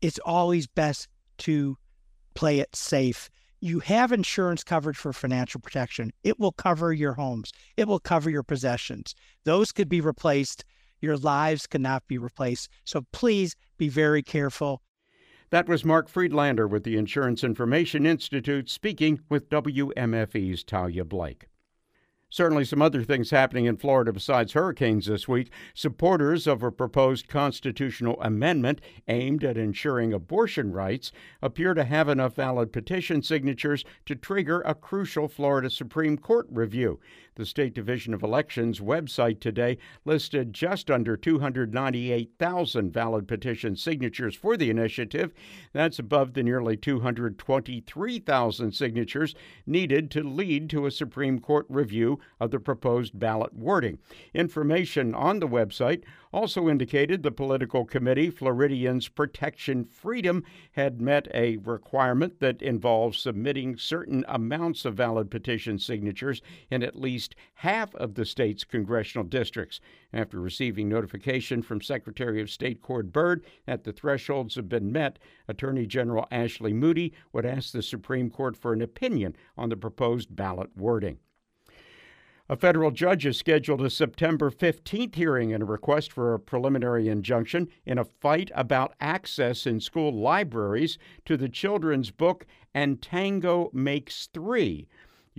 It's 0.00 0.20
always 0.24 0.66
best 0.66 1.08
to 1.38 1.76
play 2.34 2.60
it 2.60 2.74
safe. 2.74 3.28
You 3.60 3.80
have 3.80 4.12
insurance 4.12 4.64
coverage 4.64 4.96
for 4.96 5.12
financial 5.12 5.60
protection. 5.60 6.12
It 6.22 6.40
will 6.40 6.52
cover 6.52 6.92
your 6.92 7.12
homes. 7.12 7.52
It 7.76 7.88
will 7.88 7.98
cover 7.98 8.30
your 8.30 8.42
possessions. 8.42 9.14
Those 9.44 9.72
could 9.72 9.88
be 9.88 10.00
replaced 10.00 10.64
Your 11.00 11.16
lives 11.16 11.66
cannot 11.66 12.06
be 12.06 12.18
replaced. 12.18 12.68
So 12.84 13.06
please 13.12 13.56
be 13.78 13.88
very 13.88 14.22
careful. 14.22 14.82
That 15.50 15.68
was 15.68 15.84
Mark 15.84 16.08
Friedlander 16.08 16.68
with 16.68 16.84
the 16.84 16.96
Insurance 16.96 17.42
Information 17.42 18.06
Institute 18.06 18.70
speaking 18.70 19.18
with 19.28 19.50
WMFE's 19.50 20.62
Talia 20.62 21.04
Blake. 21.04 21.48
Certainly, 22.32 22.66
some 22.66 22.80
other 22.80 23.02
things 23.02 23.30
happening 23.30 23.64
in 23.64 23.76
Florida 23.76 24.12
besides 24.12 24.52
hurricanes 24.52 25.06
this 25.06 25.26
week. 25.26 25.50
Supporters 25.74 26.46
of 26.46 26.62
a 26.62 26.70
proposed 26.70 27.26
constitutional 27.26 28.16
amendment 28.22 28.80
aimed 29.08 29.42
at 29.42 29.58
ensuring 29.58 30.12
abortion 30.12 30.70
rights 30.70 31.10
appear 31.42 31.74
to 31.74 31.82
have 31.82 32.08
enough 32.08 32.36
valid 32.36 32.72
petition 32.72 33.20
signatures 33.20 33.84
to 34.06 34.14
trigger 34.14 34.60
a 34.60 34.76
crucial 34.76 35.26
Florida 35.26 35.68
Supreme 35.68 36.16
Court 36.16 36.46
review. 36.48 37.00
The 37.36 37.46
State 37.46 37.74
Division 37.74 38.12
of 38.12 38.22
Elections 38.22 38.80
website 38.80 39.40
today 39.40 39.78
listed 40.04 40.52
just 40.52 40.90
under 40.90 41.16
298,000 41.16 42.92
valid 42.92 43.28
petition 43.28 43.76
signatures 43.76 44.34
for 44.34 44.56
the 44.56 44.68
initiative. 44.68 45.32
That's 45.72 45.98
above 45.98 46.34
the 46.34 46.42
nearly 46.42 46.76
223,000 46.76 48.72
signatures 48.72 49.34
needed 49.64 50.10
to 50.10 50.22
lead 50.22 50.68
to 50.70 50.86
a 50.86 50.90
Supreme 50.90 51.38
Court 51.38 51.66
review 51.68 52.18
of 52.40 52.50
the 52.50 52.58
proposed 52.58 53.18
ballot 53.18 53.54
wording. 53.54 53.98
Information 54.34 55.14
on 55.14 55.38
the 55.38 55.48
website 55.48 56.02
also 56.32 56.68
indicated 56.68 57.22
the 57.22 57.30
political 57.32 57.84
committee, 57.84 58.30
Floridians 58.30 59.08
Protecting 59.08 59.84
Freedom, 59.84 60.44
had 60.72 61.00
met 61.00 61.26
a 61.34 61.56
requirement 61.58 62.38
that 62.40 62.62
involves 62.62 63.18
submitting 63.18 63.76
certain 63.76 64.24
amounts 64.28 64.84
of 64.84 64.94
valid 64.94 65.30
petition 65.30 65.78
signatures 65.78 66.40
in 66.70 66.82
at 66.82 66.94
least 66.94 67.34
half 67.54 67.94
of 67.96 68.14
the 68.14 68.24
state's 68.24 68.64
congressional 68.64 69.26
districts. 69.26 69.80
After 70.12 70.40
receiving 70.40 70.88
notification 70.88 71.62
from 71.62 71.80
Secretary 71.80 72.40
of 72.40 72.50
State 72.50 72.80
Cord 72.80 73.12
Byrd 73.12 73.44
that 73.66 73.84
the 73.84 73.92
thresholds 73.92 74.54
have 74.54 74.68
been 74.68 74.92
met, 74.92 75.18
Attorney 75.48 75.86
General 75.86 76.26
Ashley 76.30 76.72
Moody 76.72 77.12
would 77.32 77.46
ask 77.46 77.72
the 77.72 77.82
Supreme 77.82 78.30
Court 78.30 78.56
for 78.56 78.72
an 78.72 78.82
opinion 78.82 79.34
on 79.56 79.68
the 79.68 79.76
proposed 79.76 80.34
ballot 80.34 80.76
wording. 80.76 81.18
A 82.50 82.56
federal 82.56 82.90
judge 82.90 83.22
has 83.22 83.36
scheduled 83.36 83.80
a 83.80 83.88
September 83.88 84.50
15th 84.50 85.14
hearing 85.14 85.50
in 85.50 85.62
a 85.62 85.64
request 85.64 86.12
for 86.12 86.34
a 86.34 86.40
preliminary 86.40 87.06
injunction 87.06 87.68
in 87.86 87.96
a 87.96 88.04
fight 88.04 88.50
about 88.56 88.96
access 89.00 89.68
in 89.68 89.78
school 89.78 90.12
libraries 90.12 90.98
to 91.26 91.36
the 91.36 91.48
children's 91.48 92.10
book 92.10 92.46
And 92.74 93.00
Tango 93.00 93.70
Makes 93.72 94.26
Three. 94.34 94.88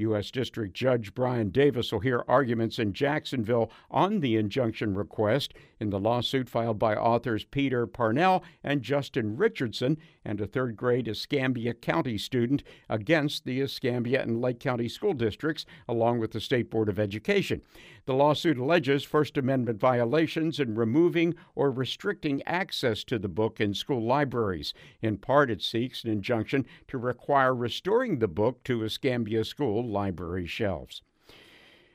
U.S. 0.01 0.29
District 0.29 0.73
Judge 0.73 1.13
Brian 1.13 1.49
Davis 1.49 1.91
will 1.91 1.99
hear 1.99 2.23
arguments 2.27 2.77
in 2.77 2.93
Jacksonville 2.93 3.71
on 3.89 4.19
the 4.19 4.35
injunction 4.35 4.95
request 4.95 5.53
in 5.79 5.89
the 5.89 5.99
lawsuit 5.99 6.47
filed 6.47 6.77
by 6.77 6.95
authors 6.95 7.43
Peter 7.43 7.87
Parnell 7.87 8.43
and 8.63 8.83
Justin 8.83 9.35
Richardson 9.35 9.97
and 10.23 10.39
a 10.39 10.45
third 10.45 10.75
grade 10.75 11.07
Escambia 11.07 11.73
County 11.73 12.17
student 12.17 12.63
against 12.87 13.45
the 13.45 13.61
Escambia 13.61 14.21
and 14.21 14.41
Lake 14.41 14.59
County 14.59 14.87
school 14.87 15.13
districts, 15.13 15.65
along 15.87 16.19
with 16.19 16.31
the 16.31 16.39
State 16.39 16.69
Board 16.69 16.89
of 16.89 16.99
Education. 16.99 17.61
The 18.05 18.15
lawsuit 18.15 18.57
alleges 18.57 19.03
First 19.03 19.37
Amendment 19.37 19.79
violations 19.79 20.59
in 20.59 20.73
removing 20.73 21.35
or 21.53 21.69
restricting 21.69 22.41
access 22.47 23.03
to 23.03 23.19
the 23.19 23.29
book 23.29 23.61
in 23.61 23.75
school 23.75 24.03
libraries. 24.03 24.73
In 25.01 25.17
part, 25.17 25.51
it 25.51 25.61
seeks 25.61 26.03
an 26.03 26.09
injunction 26.09 26.65
to 26.87 26.97
require 26.97 27.53
restoring 27.53 28.17
the 28.17 28.27
book 28.27 28.63
to 28.63 28.83
Escambia 28.83 29.43
school 29.43 29.87
library 29.87 30.47
shelves. 30.47 31.03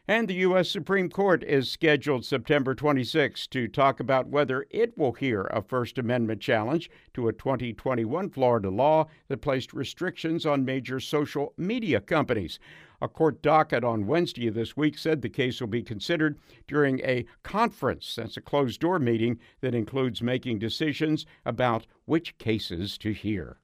And 0.09 0.29
the 0.29 0.35
U.S. 0.35 0.71
Supreme 0.71 1.11
Court 1.11 1.43
is 1.43 1.69
scheduled 1.69 2.25
September 2.25 2.77
26 2.77 3.49
to 3.49 3.67
talk 3.67 3.99
about 3.99 4.29
whether 4.29 4.65
it 4.71 4.97
will 4.97 5.15
hear 5.15 5.43
a 5.51 5.61
First 5.61 5.99
Amendment 5.99 6.41
challenge 6.41 6.89
to 7.15 7.27
a 7.27 7.33
2021 7.33 8.31
Florida 8.31 8.71
law 8.71 9.09
that 9.27 9.41
placed 9.41 9.73
restrictions 9.73 10.47
on 10.47 10.65
major 10.65 11.01
social 11.01 11.55
media 11.57 12.01
companies. 12.01 12.61
A 13.03 13.09
court 13.09 13.43
docket 13.43 13.83
on 13.83 14.07
Wednesday 14.07 14.49
this 14.49 14.77
week 14.77 14.97
said 14.97 15.23
the 15.23 15.29
case 15.29 15.61
will 15.61 15.67
be 15.67 15.83
considered 15.83 16.39
during 16.69 17.01
a 17.01 17.27
conference. 17.43 18.15
That's 18.15 18.37
a 18.37 18.41
closed 18.41 18.81
door 18.81 19.01
meeting 19.01 19.41
that 19.61 19.75
includes 19.75 20.23
making 20.23 20.61
decisions 20.61 21.27
about 21.45 21.85
which 22.05 22.39
cases 22.39 22.97
to 22.99 23.13
hear. 23.13 23.59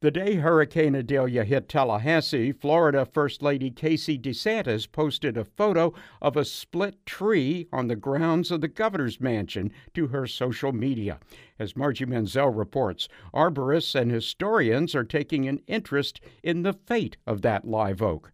The 0.00 0.10
day 0.10 0.34
Hurricane 0.34 0.94
Idalia 0.94 1.42
hit 1.42 1.70
Tallahassee, 1.70 2.52
Florida 2.52 3.06
First 3.06 3.40
Lady 3.40 3.70
Casey 3.70 4.18
DeSantis 4.18 4.86
posted 4.92 5.38
a 5.38 5.44
photo 5.44 5.94
of 6.20 6.36
a 6.36 6.44
split 6.44 7.06
tree 7.06 7.66
on 7.72 7.86
the 7.86 7.96
grounds 7.96 8.50
of 8.50 8.60
the 8.60 8.68
governor's 8.68 9.22
mansion 9.22 9.72
to 9.94 10.08
her 10.08 10.26
social 10.26 10.72
media. 10.72 11.18
As 11.58 11.76
Margie 11.76 12.04
Menzel 12.04 12.50
reports, 12.50 13.08
arborists 13.32 13.94
and 13.94 14.10
historians 14.10 14.94
are 14.94 15.02
taking 15.02 15.48
an 15.48 15.62
interest 15.66 16.20
in 16.42 16.62
the 16.62 16.74
fate 16.74 17.16
of 17.26 17.40
that 17.40 17.66
live 17.66 18.02
oak. 18.02 18.32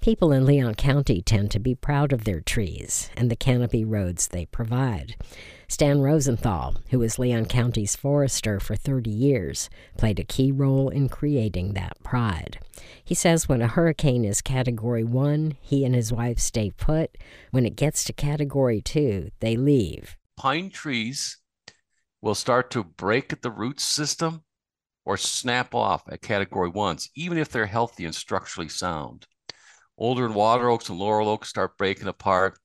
People 0.00 0.30
in 0.30 0.46
Leon 0.46 0.76
County 0.76 1.20
tend 1.20 1.50
to 1.50 1.58
be 1.58 1.74
proud 1.74 2.12
of 2.12 2.22
their 2.22 2.40
trees 2.40 3.10
and 3.16 3.28
the 3.28 3.36
canopy 3.36 3.84
roads 3.84 4.28
they 4.28 4.46
provide. 4.46 5.16
Stan 5.66 6.00
Rosenthal, 6.00 6.76
who 6.90 7.00
was 7.00 7.18
Leon 7.18 7.46
County's 7.46 7.96
forester 7.96 8.60
for 8.60 8.76
30 8.76 9.10
years, 9.10 9.68
played 9.96 10.20
a 10.20 10.24
key 10.24 10.52
role 10.52 10.88
in 10.88 11.08
creating 11.08 11.74
that 11.74 12.00
pride. 12.04 12.60
He 13.04 13.14
says 13.14 13.48
when 13.48 13.60
a 13.60 13.66
hurricane 13.66 14.24
is 14.24 14.40
Category 14.40 15.02
1, 15.02 15.58
he 15.60 15.84
and 15.84 15.96
his 15.96 16.12
wife 16.12 16.38
stay 16.38 16.70
put. 16.70 17.18
When 17.50 17.66
it 17.66 17.76
gets 17.76 18.04
to 18.04 18.12
Category 18.12 18.80
2, 18.80 19.30
they 19.40 19.56
leave. 19.56 20.16
Pine 20.36 20.70
trees 20.70 21.38
will 22.22 22.36
start 22.36 22.70
to 22.70 22.84
break 22.84 23.42
the 23.42 23.50
root 23.50 23.80
system 23.80 24.44
or 25.04 25.16
snap 25.16 25.74
off 25.74 26.04
at 26.08 26.22
Category 26.22 26.70
1s, 26.70 27.08
even 27.16 27.36
if 27.36 27.48
they're 27.48 27.66
healthy 27.66 28.04
and 28.04 28.14
structurally 28.14 28.68
sound 28.68 29.26
older 29.98 30.24
and 30.24 30.34
water 30.34 30.70
oaks 30.70 30.88
and 30.88 30.98
laurel 30.98 31.28
oaks 31.28 31.48
start 31.48 31.76
breaking 31.76 32.08
apart. 32.08 32.58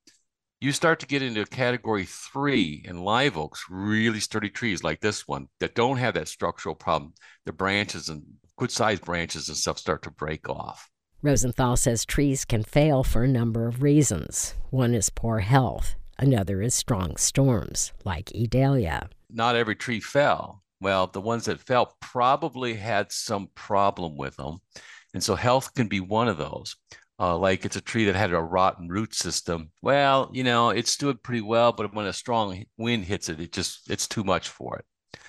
You 0.62 0.72
start 0.72 1.00
to 1.02 1.08
get 1.08 1.22
into 1.22 1.44
category 1.46 2.06
three 2.06 2.86
and 2.88 3.04
live 3.04 3.38
oaks, 3.38 3.66
really 3.70 4.22
sturdy 4.22 4.50
trees 4.50 4.84
like 4.84 5.02
this 5.02 5.28
one 5.28 5.48
that 5.60 5.76
don't 5.76 5.98
have 5.98 6.14
that 6.14 6.30
structural 6.30 6.76
problem. 6.76 7.14
The 7.46 7.52
branches 7.52 8.08
and 8.08 8.24
good 8.58 8.72
sized 8.72 9.04
branches 9.04 9.50
and 9.50 9.58
stuff 9.58 9.78
start 9.78 10.04
to 10.04 10.12
break 10.12 10.48
off. 10.48 10.90
Rosenthal 11.22 11.76
says 11.76 12.06
trees 12.06 12.46
can 12.46 12.64
fail 12.64 13.04
for 13.04 13.24
a 13.24 13.28
number 13.28 13.68
of 13.68 13.84
reasons. 13.84 14.56
One 14.70 14.94
is 14.94 15.10
poor 15.10 15.40
health, 15.40 15.96
another 16.18 16.62
is 16.62 16.74
strong 16.74 17.18
storms, 17.18 17.92
like 18.06 18.34
Idalia. 18.36 19.10
Not 19.30 19.56
every 19.56 19.76
tree 19.76 20.00
fell. 20.00 20.64
Well, 20.80 21.08
the 21.08 21.22
ones 21.22 21.46
that 21.46 21.62
fell 21.62 21.96
probably 22.02 22.74
had 22.76 23.12
some 23.12 23.50
problem 23.56 24.18
with 24.18 24.36
them. 24.36 24.60
And 25.14 25.24
so 25.24 25.36
health 25.36 25.74
can 25.74 25.88
be 25.88 26.00
one 26.00 26.28
of 26.28 26.38
those 26.38 26.76
uh, 27.20 27.38
like 27.38 27.66
it's 27.66 27.76
a 27.76 27.82
tree 27.82 28.06
that 28.06 28.16
had 28.16 28.34
a 28.34 28.42
rotten 28.42 28.88
root 28.90 29.14
system. 29.14 29.72
Well, 29.82 30.30
you 30.34 30.44
know, 30.44 30.70
it 30.70 30.88
stood 30.88 31.24
pretty 31.24 31.42
well, 31.42 31.72
but 31.72 31.94
when 31.94 32.06
a 32.06 32.14
strong 32.14 32.64
wind 32.78 33.06
hits 33.06 33.30
it, 33.30 33.40
it 33.40 33.52
just 33.52 33.90
it's 33.90 34.08
too 34.08 34.24
much 34.24 34.50
for 34.50 34.78
it. 34.78 35.20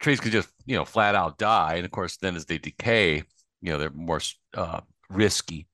Trees 0.00 0.20
could 0.20 0.32
just 0.32 0.48
you 0.66 0.76
know 0.76 0.84
flat 0.84 1.14
out 1.14 1.38
die, 1.38 1.74
and 1.74 1.84
of 1.84 1.90
course, 1.90 2.16
then 2.16 2.36
as 2.36 2.44
they 2.44 2.58
decay, 2.58 3.22
you 3.60 3.72
know, 3.72 3.78
they're 3.78 3.90
more 3.90 4.20
uh, 4.54 4.80
risky. 5.08 5.66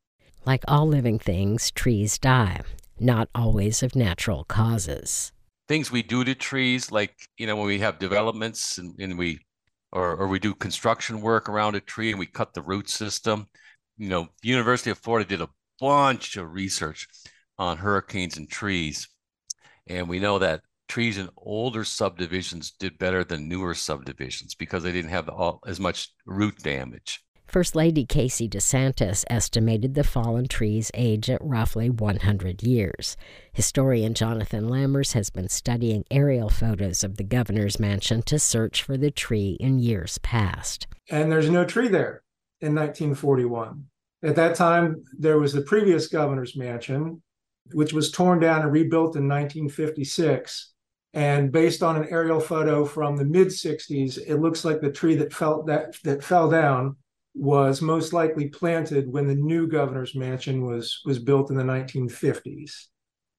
Like 0.44 0.64
all 0.68 0.86
living 0.86 1.18
things, 1.18 1.70
trees 1.70 2.18
die, 2.18 2.60
not 3.00 3.28
always 3.34 3.82
of 3.82 3.96
natural 3.96 4.44
causes. 4.44 5.32
Things 5.66 5.90
we 5.90 6.02
do 6.02 6.24
to 6.24 6.34
trees, 6.34 6.92
like 6.92 7.14
you 7.36 7.46
know, 7.46 7.56
when 7.56 7.66
we 7.66 7.80
have 7.80 7.98
developments 7.98 8.78
and, 8.78 8.94
and 9.00 9.18
we 9.18 9.40
or, 9.92 10.16
or 10.16 10.28
we 10.28 10.38
do 10.38 10.54
construction 10.54 11.20
work 11.20 11.48
around 11.48 11.74
a 11.74 11.80
tree 11.80 12.10
and 12.10 12.18
we 12.18 12.26
cut 12.26 12.54
the 12.54 12.62
root 12.62 12.88
system 12.88 13.46
you 13.98 14.08
know, 14.08 14.28
the 14.42 14.48
University 14.48 14.90
of 14.90 14.98
Florida 14.98 15.28
did 15.28 15.40
a 15.40 15.50
bunch 15.80 16.36
of 16.36 16.52
research 16.52 17.06
on 17.58 17.78
hurricanes 17.78 18.36
and 18.36 18.48
trees. 18.48 19.08
And 19.86 20.08
we 20.08 20.20
know 20.20 20.38
that 20.38 20.62
trees 20.88 21.18
in 21.18 21.28
older 21.36 21.84
subdivisions 21.84 22.70
did 22.70 22.98
better 22.98 23.24
than 23.24 23.48
newer 23.48 23.74
subdivisions 23.74 24.54
because 24.54 24.82
they 24.82 24.92
didn't 24.92 25.10
have 25.10 25.28
all, 25.28 25.60
as 25.66 25.80
much 25.80 26.12
root 26.24 26.58
damage. 26.62 27.20
First 27.46 27.74
Lady 27.74 28.04
Casey 28.04 28.46
DeSantis 28.46 29.24
estimated 29.30 29.94
the 29.94 30.04
fallen 30.04 30.48
trees 30.48 30.90
age 30.92 31.30
at 31.30 31.40
roughly 31.42 31.88
100 31.88 32.62
years. 32.62 33.16
Historian 33.54 34.12
Jonathan 34.12 34.68
Lammers 34.68 35.14
has 35.14 35.30
been 35.30 35.48
studying 35.48 36.04
aerial 36.10 36.50
photos 36.50 37.02
of 37.02 37.16
the 37.16 37.24
governor's 37.24 37.80
mansion 37.80 38.20
to 38.24 38.38
search 38.38 38.82
for 38.82 38.98
the 38.98 39.10
tree 39.10 39.56
in 39.60 39.78
years 39.78 40.18
past. 40.18 40.86
And 41.10 41.32
there's 41.32 41.48
no 41.48 41.64
tree 41.64 41.88
there 41.88 42.22
in 42.60 42.74
1941. 42.74 43.84
At 44.22 44.36
that 44.36 44.56
time, 44.56 45.04
there 45.16 45.38
was 45.38 45.52
the 45.52 45.62
previous 45.62 46.08
governor's 46.08 46.56
mansion, 46.56 47.22
which 47.72 47.92
was 47.92 48.10
torn 48.10 48.40
down 48.40 48.62
and 48.62 48.72
rebuilt 48.72 49.16
in 49.16 49.28
1956. 49.28 50.72
And 51.14 51.52
based 51.52 51.82
on 51.82 51.96
an 51.96 52.08
aerial 52.10 52.40
photo 52.40 52.84
from 52.84 53.16
the 53.16 53.24
mid 53.24 53.48
60s, 53.48 54.18
it 54.18 54.36
looks 54.36 54.64
like 54.64 54.80
the 54.80 54.92
tree 54.92 55.14
that 55.16 55.32
fell 55.32 55.62
that 55.64 55.96
that 56.04 56.22
fell 56.22 56.50
down 56.50 56.96
was 57.34 57.80
most 57.80 58.12
likely 58.12 58.48
planted 58.48 59.10
when 59.10 59.26
the 59.26 59.34
new 59.34 59.66
governor's 59.66 60.14
mansion 60.14 60.64
was 60.64 61.00
was 61.04 61.18
built 61.18 61.50
in 61.50 61.56
the 61.56 61.62
1950s. 61.62 62.86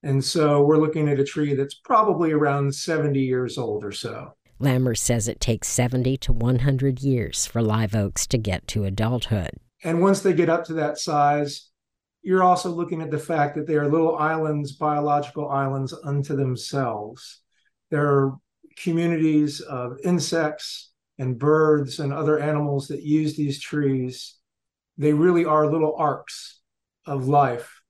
And 0.02 0.24
so 0.24 0.62
we're 0.62 0.78
looking 0.78 1.08
at 1.08 1.20
a 1.20 1.24
tree 1.24 1.54
that's 1.54 1.74
probably 1.74 2.32
around 2.32 2.74
70 2.74 3.20
years 3.20 3.58
old 3.58 3.84
or 3.84 3.92
so. 3.92 4.34
Lammers 4.60 4.98
says 4.98 5.26
it 5.26 5.40
takes 5.40 5.68
70 5.68 6.18
to 6.18 6.32
100 6.32 7.00
years 7.00 7.46
for 7.46 7.62
live 7.62 7.94
oaks 7.94 8.26
to 8.26 8.38
get 8.38 8.66
to 8.68 8.84
adulthood. 8.84 9.52
And 9.82 10.02
once 10.02 10.20
they 10.20 10.34
get 10.34 10.50
up 10.50 10.64
to 10.66 10.74
that 10.74 10.98
size, 10.98 11.70
you're 12.22 12.42
also 12.42 12.70
looking 12.70 13.00
at 13.00 13.10
the 13.10 13.18
fact 13.18 13.56
that 13.56 13.66
they 13.66 13.76
are 13.76 13.88
little 13.88 14.16
islands, 14.16 14.72
biological 14.72 15.48
islands 15.48 15.94
unto 16.04 16.36
themselves. 16.36 17.40
There 17.90 18.06
are 18.06 18.36
communities 18.76 19.60
of 19.60 19.98
insects 20.04 20.92
and 21.18 21.38
birds 21.38 21.98
and 21.98 22.12
other 22.12 22.38
animals 22.38 22.88
that 22.88 23.02
use 23.02 23.36
these 23.36 23.60
trees. 23.60 24.36
They 24.98 25.14
really 25.14 25.46
are 25.46 25.70
little 25.70 25.94
arks 25.96 26.60
of 27.06 27.28
life. 27.28 27.80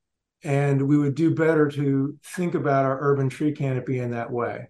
And 0.45 0.87
we 0.87 0.97
would 0.97 1.17
do 1.17 1.35
better 1.35 1.69
to 1.69 2.17
think 2.25 2.55
about 2.55 2.85
our 2.85 2.99
urban 3.01 3.29
tree 3.29 3.53
canopy 3.53 3.99
in 3.99 4.13
that 4.13 4.31
way. 4.31 4.69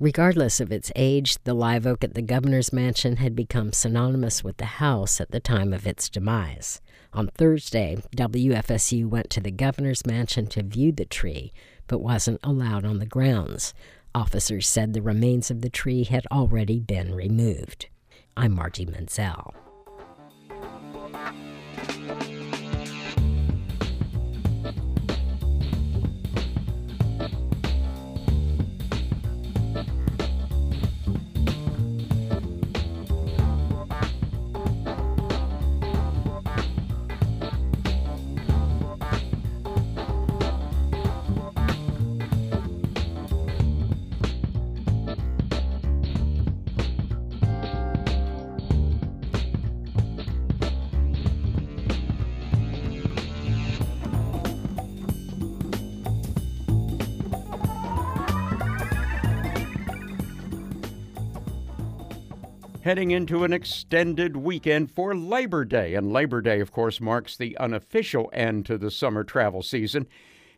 Regardless 0.00 0.60
of 0.60 0.70
its 0.70 0.92
age, 0.94 1.38
the 1.42 1.54
live 1.54 1.84
oak 1.84 2.04
at 2.04 2.14
the 2.14 2.22
governor's 2.22 2.72
mansion 2.72 3.16
had 3.16 3.34
become 3.34 3.72
synonymous 3.72 4.44
with 4.44 4.58
the 4.58 4.64
house 4.64 5.20
at 5.20 5.32
the 5.32 5.40
time 5.40 5.72
of 5.72 5.88
its 5.88 6.08
demise. 6.08 6.80
On 7.12 7.26
Thursday, 7.26 7.96
WFSU 8.16 9.06
went 9.06 9.28
to 9.30 9.40
the 9.40 9.50
governor's 9.50 10.06
mansion 10.06 10.46
to 10.48 10.62
view 10.62 10.92
the 10.92 11.04
tree, 11.04 11.52
but 11.88 11.98
wasn't 11.98 12.38
allowed 12.44 12.84
on 12.84 13.00
the 13.00 13.06
grounds. 13.06 13.74
Officers 14.14 14.68
said 14.68 14.92
the 14.92 15.02
remains 15.02 15.50
of 15.50 15.62
the 15.62 15.70
tree 15.70 16.04
had 16.04 16.26
already 16.30 16.78
been 16.78 17.12
removed. 17.12 17.88
I'm 18.36 18.54
Margie 18.54 18.86
Menzel. 18.86 19.52
Heading 62.88 63.10
into 63.10 63.44
an 63.44 63.52
extended 63.52 64.34
weekend 64.34 64.90
for 64.90 65.14
Labor 65.14 65.62
Day. 65.62 65.94
And 65.94 66.10
Labor 66.10 66.40
Day, 66.40 66.58
of 66.58 66.72
course, 66.72 67.02
marks 67.02 67.36
the 67.36 67.54
unofficial 67.58 68.30
end 68.32 68.64
to 68.64 68.78
the 68.78 68.90
summer 68.90 69.24
travel 69.24 69.62
season. 69.62 70.06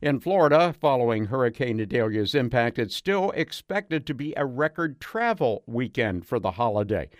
In 0.00 0.20
Florida, 0.20 0.72
following 0.72 1.24
Hurricane 1.24 1.80
Idalia's 1.80 2.36
impact, 2.36 2.78
it's 2.78 2.94
still 2.94 3.32
expected 3.32 4.06
to 4.06 4.14
be 4.14 4.32
a 4.36 4.46
record 4.46 5.00
travel 5.00 5.64
weekend 5.66 6.24
for 6.24 6.38
the 6.38 6.52
holiday. 6.52 7.10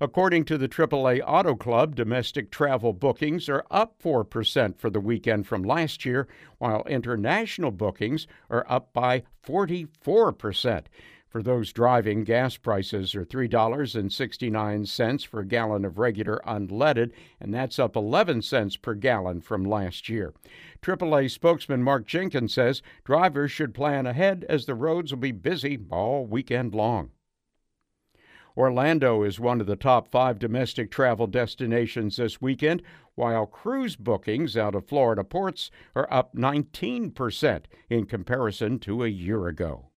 According 0.00 0.46
to 0.46 0.56
the 0.56 0.66
AAA 0.66 1.20
Auto 1.26 1.54
Club, 1.56 1.94
domestic 1.94 2.50
travel 2.50 2.94
bookings 2.94 3.50
are 3.50 3.66
up 3.70 4.02
4% 4.02 4.78
for 4.78 4.88
the 4.88 4.98
weekend 4.98 5.46
from 5.46 5.62
last 5.62 6.06
year, 6.06 6.26
while 6.56 6.84
international 6.88 7.70
bookings 7.70 8.26
are 8.48 8.64
up 8.66 8.94
by 8.94 9.24
44%. 9.46 10.86
For 11.34 11.42
those 11.42 11.72
driving, 11.72 12.22
gas 12.22 12.56
prices 12.56 13.12
are 13.16 13.24
$3.69 13.24 15.26
for 15.26 15.40
a 15.40 15.44
gallon 15.44 15.84
of 15.84 15.98
regular 15.98 16.40
unleaded, 16.46 17.10
and 17.40 17.52
that's 17.52 17.80
up 17.80 17.96
11 17.96 18.42
cents 18.42 18.76
per 18.76 18.94
gallon 18.94 19.40
from 19.40 19.64
last 19.64 20.08
year. 20.08 20.32
AAA 20.80 21.28
spokesman 21.28 21.82
Mark 21.82 22.06
Jenkins 22.06 22.54
says 22.54 22.82
drivers 23.02 23.50
should 23.50 23.74
plan 23.74 24.06
ahead 24.06 24.46
as 24.48 24.66
the 24.66 24.76
roads 24.76 25.10
will 25.10 25.18
be 25.18 25.32
busy 25.32 25.76
all 25.90 26.24
weekend 26.24 26.72
long. 26.72 27.10
Orlando 28.56 29.24
is 29.24 29.40
one 29.40 29.60
of 29.60 29.66
the 29.66 29.74
top 29.74 30.06
five 30.06 30.38
domestic 30.38 30.88
travel 30.88 31.26
destinations 31.26 32.14
this 32.14 32.40
weekend, 32.40 32.80
while 33.16 33.44
cruise 33.44 33.96
bookings 33.96 34.56
out 34.56 34.76
of 34.76 34.86
Florida 34.86 35.24
ports 35.24 35.72
are 35.96 36.06
up 36.12 36.36
19% 36.36 37.64
in 37.90 38.06
comparison 38.06 38.78
to 38.78 39.02
a 39.02 39.08
year 39.08 39.48
ago. 39.48 39.90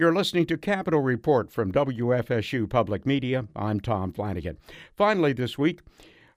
You're 0.00 0.14
listening 0.14 0.46
to 0.46 0.56
Capital 0.56 1.02
Report 1.02 1.52
from 1.52 1.72
WFSU 1.72 2.70
Public 2.70 3.04
Media. 3.04 3.46
I'm 3.54 3.80
Tom 3.80 4.14
Flanagan. 4.14 4.56
Finally, 4.96 5.34
this 5.34 5.58
week, 5.58 5.80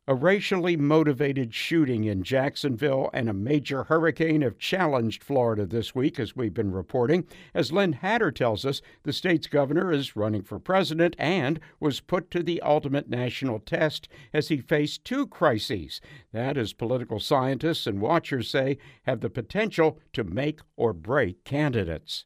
a 0.06 0.14
racially 0.14 0.76
motivated 0.76 1.54
shooting 1.54 2.04
in 2.04 2.24
Jacksonville 2.24 3.10
and 3.14 3.30
a 3.30 3.34
major 3.34 3.86
hurricane 3.86 4.42
have 4.42 4.58
challenged 4.58 5.24
Florida 5.24 5.66
this 5.66 5.96
week, 5.96 6.20
as 6.20 6.36
we've 6.36 6.54
been 6.54 6.74
reporting. 6.74 7.26
As 7.54 7.72
Lynn 7.72 7.94
Hatter 7.94 8.34
tells 8.34 8.66
us, 8.66 8.82
the 9.04 9.14
state's 9.14 9.48
governor 9.48 9.94
is 9.94 10.18
running 10.18 10.42
for 10.42 10.60
president 10.60 11.16
and 11.18 11.58
was 11.80 12.02
put 12.02 12.30
to 12.32 12.44
the 12.44 12.60
ultimate 12.64 13.08
national 13.08 13.60
test 13.60 14.10
as 14.34 14.50
he 14.50 14.58
faced 14.58 15.06
two 15.06 15.26
crises 15.26 16.02
that, 16.34 16.58
as 16.58 16.74
political 16.74 17.22
scientists 17.22 17.88
and 17.88 18.02
watchers 18.02 18.50
say, 18.50 18.78
have 19.04 19.22
the 19.22 19.30
potential 19.30 20.00
to 20.12 20.26
make 20.26 20.60
or 20.76 20.92
break 20.92 21.46
candidates. 21.46 22.26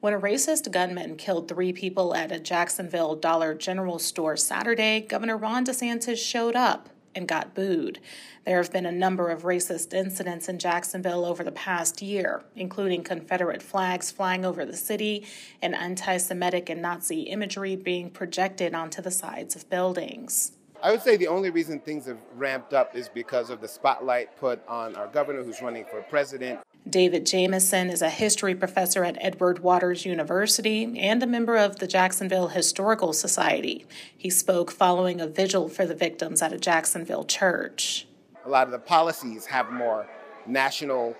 When 0.00 0.14
a 0.14 0.18
racist 0.18 0.70
gunman 0.72 1.16
killed 1.16 1.48
three 1.48 1.72
people 1.72 2.14
at 2.14 2.32
a 2.32 2.40
Jacksonville 2.40 3.16
Dollar 3.16 3.54
General 3.54 3.98
store 3.98 4.36
Saturday, 4.36 5.00
Governor 5.00 5.36
Ron 5.36 5.66
DeSantis 5.66 6.16
showed 6.16 6.56
up 6.56 6.88
and 7.14 7.28
got 7.28 7.54
booed. 7.54 8.00
There 8.44 8.56
have 8.56 8.72
been 8.72 8.86
a 8.86 8.92
number 8.92 9.30
of 9.30 9.42
racist 9.42 9.92
incidents 9.92 10.48
in 10.48 10.58
Jacksonville 10.58 11.24
over 11.24 11.44
the 11.44 11.52
past 11.52 12.00
year, 12.00 12.44
including 12.56 13.02
Confederate 13.02 13.62
flags 13.62 14.10
flying 14.10 14.44
over 14.44 14.64
the 14.64 14.76
city 14.76 15.26
and 15.60 15.74
anti 15.74 16.16
Semitic 16.16 16.70
and 16.70 16.80
Nazi 16.80 17.22
imagery 17.22 17.76
being 17.76 18.10
projected 18.10 18.74
onto 18.74 19.02
the 19.02 19.10
sides 19.10 19.54
of 19.56 19.68
buildings. 19.68 20.52
I 20.82 20.90
would 20.90 21.02
say 21.02 21.18
the 21.18 21.28
only 21.28 21.50
reason 21.50 21.78
things 21.78 22.06
have 22.06 22.20
ramped 22.36 22.72
up 22.72 22.96
is 22.96 23.08
because 23.08 23.50
of 23.50 23.60
the 23.60 23.68
spotlight 23.68 24.34
put 24.38 24.66
on 24.66 24.96
our 24.96 25.08
governor 25.08 25.42
who's 25.42 25.60
running 25.60 25.84
for 25.84 26.00
president. 26.02 26.60
David 26.88 27.26
Jamison 27.26 27.90
is 27.90 28.00
a 28.00 28.08
history 28.08 28.54
professor 28.54 29.04
at 29.04 29.18
Edward 29.20 29.58
Waters 29.58 30.06
University 30.06 30.98
and 30.98 31.22
a 31.22 31.26
member 31.26 31.56
of 31.56 31.78
the 31.78 31.86
Jacksonville 31.86 32.48
Historical 32.48 33.12
Society. 33.12 33.86
He 34.16 34.30
spoke 34.30 34.70
following 34.70 35.20
a 35.20 35.26
vigil 35.26 35.68
for 35.68 35.84
the 35.84 35.94
victims 35.94 36.40
at 36.40 36.52
a 36.52 36.58
Jacksonville 36.58 37.24
church. 37.24 38.06
A 38.46 38.48
lot 38.48 38.66
of 38.66 38.72
the 38.72 38.78
policies 38.78 39.46
have 39.46 39.70
more 39.70 40.08
national 40.46 41.16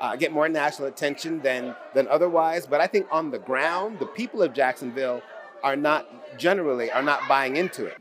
uh, 0.00 0.14
get 0.14 0.30
more 0.30 0.48
national 0.48 0.86
attention 0.86 1.40
than 1.40 1.74
than 1.94 2.06
otherwise, 2.08 2.66
but 2.66 2.80
I 2.80 2.86
think 2.86 3.06
on 3.10 3.30
the 3.30 3.38
ground, 3.38 3.98
the 3.98 4.06
people 4.06 4.42
of 4.42 4.52
Jacksonville 4.52 5.22
are 5.64 5.74
not 5.74 6.38
generally 6.38 6.90
are 6.90 7.02
not 7.02 7.26
buying 7.28 7.56
into 7.56 7.86
it. 7.86 7.96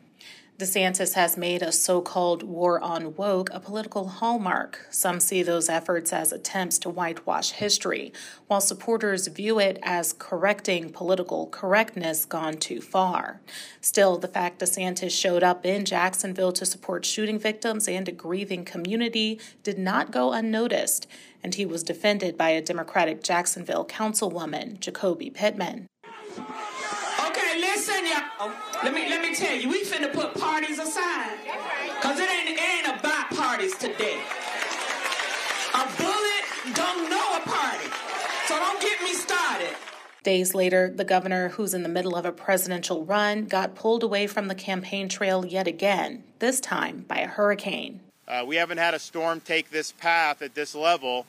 DeSantis 0.59 1.13
has 1.13 1.37
made 1.37 1.61
a 1.61 1.71
so 1.71 2.01
called 2.01 2.41
war 2.41 2.81
on 2.81 3.15
woke 3.15 3.51
a 3.53 3.59
political 3.59 4.07
hallmark. 4.07 4.87
Some 4.89 5.19
see 5.19 5.43
those 5.43 5.69
efforts 5.69 6.11
as 6.11 6.31
attempts 6.31 6.79
to 6.79 6.89
whitewash 6.89 7.51
history, 7.51 8.11
while 8.47 8.59
supporters 8.59 9.27
view 9.27 9.59
it 9.59 9.77
as 9.83 10.13
correcting 10.13 10.89
political 10.89 11.45
correctness 11.45 12.25
gone 12.25 12.55
too 12.55 12.81
far. 12.81 13.39
Still, 13.81 14.17
the 14.17 14.27
fact 14.27 14.59
DeSantis 14.59 15.11
showed 15.11 15.43
up 15.43 15.63
in 15.63 15.85
Jacksonville 15.85 16.53
to 16.53 16.65
support 16.65 17.05
shooting 17.05 17.37
victims 17.37 17.87
and 17.87 18.09
a 18.09 18.11
grieving 18.11 18.65
community 18.65 19.39
did 19.61 19.77
not 19.77 20.09
go 20.09 20.33
unnoticed, 20.33 21.05
and 21.43 21.53
he 21.53 21.67
was 21.67 21.83
defended 21.83 22.35
by 22.35 22.49
a 22.49 22.63
Democratic 22.63 23.21
Jacksonville 23.21 23.85
councilwoman, 23.85 24.79
Ju'Coby 24.79 25.31
Pittman. 25.31 25.85
Okay, 26.35 27.59
listen, 27.59 28.07
y'all. 28.07 28.76
Let 28.87 28.95
me 28.95 29.09
let 29.09 29.21
me 29.21 29.35
tell 29.35 29.53
you, 29.53 29.67
we 29.67 29.83
finna 29.83 30.13
put 30.13 30.33
parties 30.39 30.79
aside. 30.79 31.37
Cause 32.01 32.17
it 32.17 32.29
ain't 32.29 32.51
it 32.51 32.57
ain't 32.57 32.97
about 32.97 33.29
parties 33.31 33.75
today. 33.75 34.17
A 35.73 35.83
bullet 35.97 36.73
don't 36.73 37.09
know 37.09 37.35
a 37.35 37.41
party. 37.41 37.89
So 38.47 38.55
don't 38.55 38.81
get 38.81 39.01
me 39.01 39.13
started. 39.13 39.75
Days 40.23 40.55
later, 40.55 40.89
the 40.89 41.03
governor, 41.03 41.49
who's 41.49 41.73
in 41.73 41.83
the 41.83 41.89
middle 41.89 42.15
of 42.15 42.23
a 42.23 42.31
presidential 42.31 43.03
run, 43.03 43.43
got 43.43 43.75
pulled 43.75 44.03
away 44.03 44.25
from 44.25 44.47
the 44.47 44.55
campaign 44.55 45.09
trail 45.09 45.45
yet 45.45 45.67
again, 45.67 46.23
this 46.39 46.61
time 46.61 47.03
by 47.09 47.17
a 47.17 47.27
hurricane. 47.27 47.99
Uh, 48.25 48.45
we 48.47 48.55
haven't 48.55 48.77
had 48.77 48.93
a 48.93 48.99
storm 48.99 49.41
take 49.41 49.69
this 49.69 49.91
path 49.91 50.41
at 50.41 50.55
this 50.55 50.73
level 50.73 51.25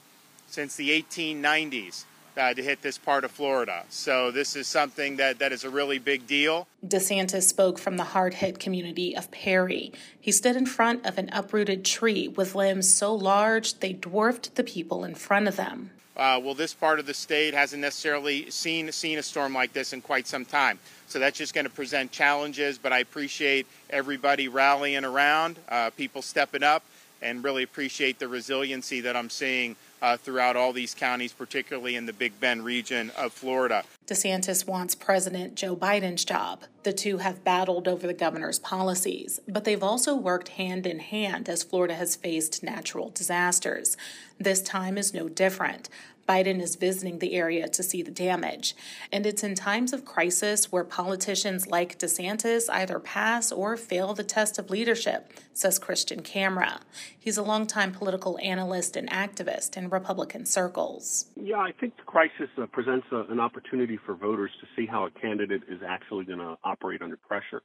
since 0.47 0.77
the 0.77 0.91
1890s. 0.91 2.05
Uh, 2.39 2.55
to 2.55 2.63
hit 2.63 2.83
this 2.83 2.97
part 2.97 3.25
of 3.25 3.31
Florida. 3.31 3.85
So 3.89 4.31
this 4.31 4.57
is 4.57 4.67
something 4.67 5.17
that, 5.17 5.41
that 5.41 5.53
is 5.53 5.65
a 5.65 5.71
really 5.71 5.99
big 5.99 6.27
deal. 6.27 6.69
DeSantis 6.87 7.43
spoke 7.43 7.79
from 7.79 7.97
the 7.97 8.05
hard 8.05 8.35
hit 8.35 8.59
community 8.59 9.17
of 9.17 9.31
Perry. 9.31 9.93
He 10.19 10.31
stood 10.33 10.57
in 10.57 10.67
front 10.67 11.05
of 11.05 11.19
an 11.19 11.29
uprooted 11.33 11.85
tree 11.85 12.29
with 12.29 12.55
limbs 12.55 12.93
so 12.93 13.15
large 13.15 13.81
they 13.81 13.93
dwarfed 13.93 14.55
the 14.55 14.65
people 14.65 15.05
in 15.05 15.15
front 15.15 15.49
of 15.49 15.57
them. 15.57 15.91
Uh, 16.17 16.41
well, 16.43 16.55
this 16.55 16.75
part 16.75 16.99
of 16.99 17.07
the 17.07 17.15
state 17.15 17.55
hasn't 17.55 17.81
necessarily 17.81 18.51
seen 18.51 18.91
seen 18.91 19.19
a 19.19 19.23
storm 19.23 19.55
like 19.55 19.73
this 19.73 19.93
in 19.93 20.01
quite 20.01 20.27
some 20.27 20.45
time. 20.45 20.77
So 21.07 21.21
that's 21.21 21.39
just 21.39 21.55
going 21.55 21.65
to 21.65 21.71
present 21.71 22.11
challenges. 22.11 22.77
But 22.77 22.93
I 22.93 22.99
appreciate 22.99 23.69
everybody 23.89 24.49
rallying 24.49 25.05
around, 25.05 25.61
uh, 25.69 25.91
people 25.91 26.21
stepping 26.21 26.65
up, 26.65 26.83
and 27.23 27.45
really 27.45 27.63
appreciate 27.63 28.19
the 28.19 28.27
resiliency 28.27 29.01
that 29.03 29.15
I'm 29.15 29.31
seeing 29.31 29.77
uh, 30.01 30.17
throughout 30.17 30.57
all 30.57 30.73
these 30.73 30.95
counties, 30.95 31.33
particularly 31.33 31.97
in 31.97 32.07
the 32.07 32.13
Big 32.13 32.39
Bend 32.41 32.65
region 32.65 33.11
of 33.17 33.33
Florida. 33.33 33.85
DeSantis 34.07 34.67
wants 34.67 34.95
President 34.95 35.55
Joe 35.55 35.77
Biden's 35.77 36.25
job. 36.25 36.65
The 36.83 36.93
two 36.93 37.19
have 37.19 37.45
battled 37.45 37.87
over 37.87 38.07
the 38.07 38.15
governor's 38.15 38.59
policies, 38.59 39.41
but 39.47 39.65
they've 39.65 39.83
also 39.83 40.15
worked 40.15 40.51
hand 40.51 40.87
in 40.87 41.01
hand 41.01 41.49
as 41.49 41.63
Florida 41.63 41.95
has 41.95 42.17
faced 42.17 42.63
natural 42.63 43.11
disasters. 43.11 43.97
This 44.39 44.63
time 44.63 44.97
is 44.97 45.13
no 45.13 45.29
different. 45.29 45.89
Biden 46.29 46.61
is 46.61 46.77
visiting 46.77 47.19
the 47.19 47.35
area 47.35 47.69
to 47.69 47.83
see 47.83 48.03
the 48.03 48.11
damage. 48.11 48.77
And 49.11 49.25
it's 49.25 49.43
in 49.43 49.55
times 49.55 49.93
of 49.93 50.05
crisis 50.05 50.71
where 50.71 50.85
politicians 50.85 51.67
like 51.67 51.99
DeSantis 51.99 52.69
either 52.71 52.99
pass 52.99 53.51
or 53.51 53.77
fail 53.77 54.13
the 54.13 54.25
test 54.25 54.59
of 54.59 54.69
leadership, 54.69 55.33
says 55.55 55.79
Christian 55.79 56.23
Camara. 56.23 56.81
He's 57.19 57.39
a 57.39 57.43
longtime 57.43 57.93
political 57.93 58.39
analyst 58.43 58.95
and 58.97 59.09
activist 59.11 59.77
in 59.77 59.89
Republican 59.89 60.45
circles. 60.45 61.27
Yeah, 61.35 61.59
I 61.59 61.73
think 61.73 61.97
the 61.97 62.03
crisis 62.03 62.49
uh, 62.61 62.67
presents 62.67 63.07
a, 63.11 63.23
an 63.31 63.41
opportunity 63.41 63.99
for 64.05 64.15
voters 64.15 64.51
to 64.61 64.67
see 64.77 64.87
how 64.87 65.07
a 65.07 65.11
candidate 65.11 65.63
is 65.69 65.81
actually 65.87 66.27
going 66.27 66.41
to 66.41 66.59
operate 66.63 67.01
under 67.01 67.17
pressure. 67.17 67.63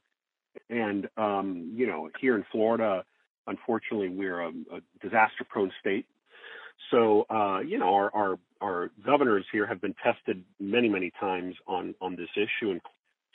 And, 0.70 1.08
um, 1.16 1.72
you 1.74 1.86
know, 1.86 2.08
here 2.20 2.34
in 2.36 2.44
Florida, 2.50 3.04
unfortunately, 3.46 4.08
we're 4.08 4.40
a, 4.40 4.48
a 4.48 4.80
disaster 5.02 5.44
prone 5.48 5.72
state. 5.80 6.06
So, 6.90 7.26
uh, 7.30 7.60
you 7.60 7.78
know, 7.78 7.94
our, 7.94 8.14
our, 8.14 8.38
our 8.60 8.90
governors 9.04 9.44
here 9.50 9.66
have 9.66 9.80
been 9.80 9.94
tested 10.02 10.44
many, 10.60 10.88
many 10.88 11.10
times 11.18 11.54
on, 11.66 11.94
on 12.00 12.16
this 12.16 12.28
issue. 12.36 12.70
And 12.70 12.80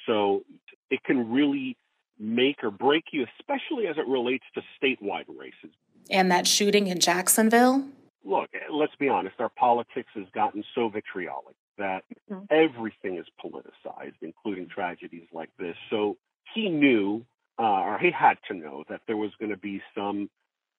so 0.06 0.44
it 0.90 1.04
can 1.04 1.32
really 1.32 1.78
make 2.20 2.64
or 2.64 2.72
break 2.72 3.06
you, 3.12 3.26
especially 3.40 3.88
as 3.88 3.98
it 3.98 4.08
relates 4.08 4.46
to 4.56 4.62
statewide 4.82 5.26
races. 5.28 5.72
And 6.10 6.32
that 6.32 6.48
shooting 6.48 6.88
in 6.88 7.00
Jacksonville? 7.00 7.86
Look, 8.24 8.50
let's 8.72 8.96
be 9.00 9.10
honest, 9.10 9.36
our 9.40 9.50
politics 9.50 10.10
has 10.16 10.26
gotten 10.34 10.64
so 10.76 10.90
vitriolic 10.90 11.56
that 11.78 12.04
mm-hmm. 12.30 12.44
everything 12.50 13.18
is 13.18 13.26
politicized, 13.44 14.16
including 14.22 14.68
tragedies 14.68 15.28
like 15.34 15.50
this. 15.58 15.76
So 15.90 16.18
he 16.54 16.68
knew, 16.70 17.26
uh, 17.58 17.64
or 17.64 18.00
he 18.00 18.12
had 18.12 18.38
to 18.50 18.54
know, 18.54 18.84
that 18.90 19.02
there 19.08 19.18
was 19.18 19.32
going 19.40 19.52
to 19.52 19.58
be 19.58 19.82
some 19.96 20.30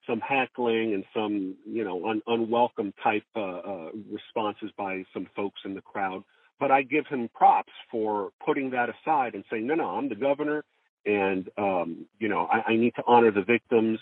some 0.07 0.21
heckling 0.21 0.95
and 0.95 1.05
some 1.15 1.55
you 1.67 1.85
know 1.85 2.07
un- 2.09 2.23
unwelcome 2.27 2.93
type 3.03 3.25
uh, 3.37 3.41
uh, 3.41 3.91
responses 4.11 4.71
by 4.77 5.05
some 5.13 5.27
folks 5.37 5.61
in 5.65 5.75
the 5.75 5.81
crowd. 5.81 6.23
But 6.59 6.71
I 6.71 6.83
give 6.83 7.07
him 7.07 7.31
props 7.35 7.73
for 7.91 8.31
putting 8.45 8.71
that 8.71 8.91
aside 8.91 9.35
and 9.35 9.45
saying, 9.51 9.67
no, 9.67 9.75
no, 9.75 9.97
I'm 9.97 10.11
the 10.11 10.15
governor, 10.15 10.65
and 11.07 11.49
um, 11.57 12.07
you 12.19 12.29
know 12.29 12.47
I, 12.47 12.73
I 12.73 12.77
need 12.77 12.95
to 12.97 13.03
honor 13.07 13.31
the 13.31 13.43
victims, 13.43 13.99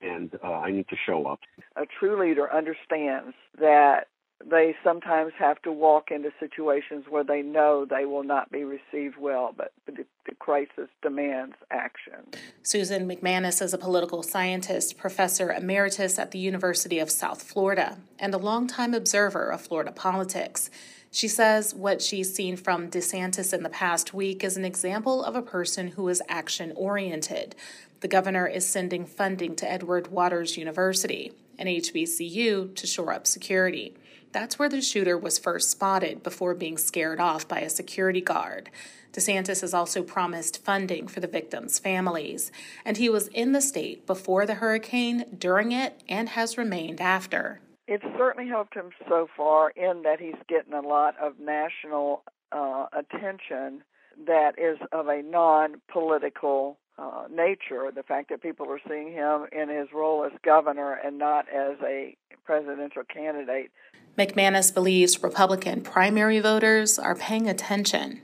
and 0.00 0.30
uh, 0.42 0.52
I 0.52 0.70
need 0.70 0.88
to 0.88 0.96
show 1.06 1.26
up. 1.26 1.40
A 1.76 1.84
true 1.98 2.20
leader 2.20 2.52
understands 2.52 3.34
that 3.60 4.08
they 4.44 4.74
sometimes 4.84 5.32
have 5.38 5.60
to 5.62 5.72
walk 5.72 6.10
into 6.10 6.30
situations 6.38 7.06
where 7.08 7.24
they 7.24 7.42
know 7.42 7.84
they 7.84 8.04
will 8.04 8.22
not 8.22 8.50
be 8.52 8.64
received 8.64 9.16
well, 9.18 9.52
but 9.56 9.72
the, 9.86 10.04
the, 10.26 10.34
crisis 10.38 10.88
demands 11.02 11.56
action. 11.70 12.14
Susan 12.62 13.08
MacManus 13.08 13.60
is 13.60 13.74
a 13.74 13.78
political 13.78 14.22
scientist, 14.22 14.96
professor 14.96 15.52
emeritus 15.52 16.18
at 16.18 16.30
the 16.30 16.38
University 16.38 16.98
of 16.98 17.10
South 17.10 17.42
Florida, 17.42 17.98
and 18.18 18.32
a 18.32 18.38
longtime 18.38 18.94
observer 18.94 19.50
of 19.50 19.60
Florida 19.60 19.92
politics. 19.92 20.70
She 21.10 21.28
says 21.28 21.74
what 21.74 22.00
she's 22.00 22.34
seen 22.34 22.56
from 22.56 22.90
DeSantis 22.90 23.52
in 23.52 23.62
the 23.62 23.68
past 23.68 24.14
week 24.14 24.44
is 24.44 24.56
an 24.56 24.64
example 24.64 25.24
of 25.24 25.34
a 25.34 25.42
person 25.42 25.88
who 25.88 26.08
is 26.08 26.22
action 26.28 26.72
oriented. 26.76 27.56
The 28.00 28.08
governor 28.08 28.46
is 28.46 28.66
sending 28.66 29.04
funding 29.04 29.56
to 29.56 29.70
Edward 29.70 30.08
Waters 30.08 30.56
University, 30.56 31.32
an 31.58 31.66
HBCU, 31.66 32.74
to 32.76 32.86
shore 32.86 33.12
up 33.12 33.26
security. 33.26 33.96
That's 34.32 34.58
where 34.58 34.68
the 34.68 34.82
shooter 34.82 35.16
was 35.16 35.38
first 35.38 35.70
spotted 35.70 36.22
before 36.22 36.54
being 36.54 36.76
scared 36.76 37.20
off 37.20 37.48
by 37.48 37.60
a 37.60 37.70
security 37.70 38.20
guard. 38.20 38.70
DeSantis 39.12 39.62
has 39.62 39.72
also 39.72 40.02
promised 40.02 40.62
funding 40.64 41.08
for 41.08 41.20
the 41.20 41.26
victims' 41.26 41.78
families, 41.78 42.52
and 42.84 42.96
he 42.96 43.08
was 43.08 43.28
in 43.28 43.52
the 43.52 43.60
state 43.60 44.06
before 44.06 44.44
the 44.44 44.54
hurricane, 44.54 45.24
during 45.36 45.72
it, 45.72 46.02
and 46.08 46.30
has 46.30 46.58
remained 46.58 47.00
after. 47.00 47.60
It's 47.86 48.04
certainly 48.18 48.48
helped 48.48 48.74
him 48.74 48.90
so 49.08 49.28
far 49.34 49.70
in 49.70 50.02
that 50.02 50.20
he's 50.20 50.34
getting 50.46 50.74
a 50.74 50.82
lot 50.82 51.14
of 51.18 51.40
national 51.40 52.22
uh, 52.52 52.86
attention 52.92 53.82
that 54.26 54.58
is 54.58 54.78
of 54.92 55.08
a 55.08 55.22
non 55.22 55.80
political 55.90 56.76
uh, 56.98 57.24
nature. 57.30 57.90
The 57.94 58.02
fact 58.02 58.30
that 58.30 58.42
people 58.42 58.66
are 58.70 58.80
seeing 58.88 59.12
him 59.12 59.46
in 59.52 59.68
his 59.68 59.88
role 59.94 60.24
as 60.24 60.32
governor 60.44 60.92
and 60.92 61.18
not 61.18 61.48
as 61.48 61.76
a 61.82 62.16
presidential 62.44 63.02
candidate 63.04 63.70
MacManus 64.18 64.74
believes 64.74 65.22
Republican 65.22 65.80
primary 65.80 66.40
voters 66.40 66.98
are 66.98 67.14
paying 67.14 67.48
attention. 67.48 68.20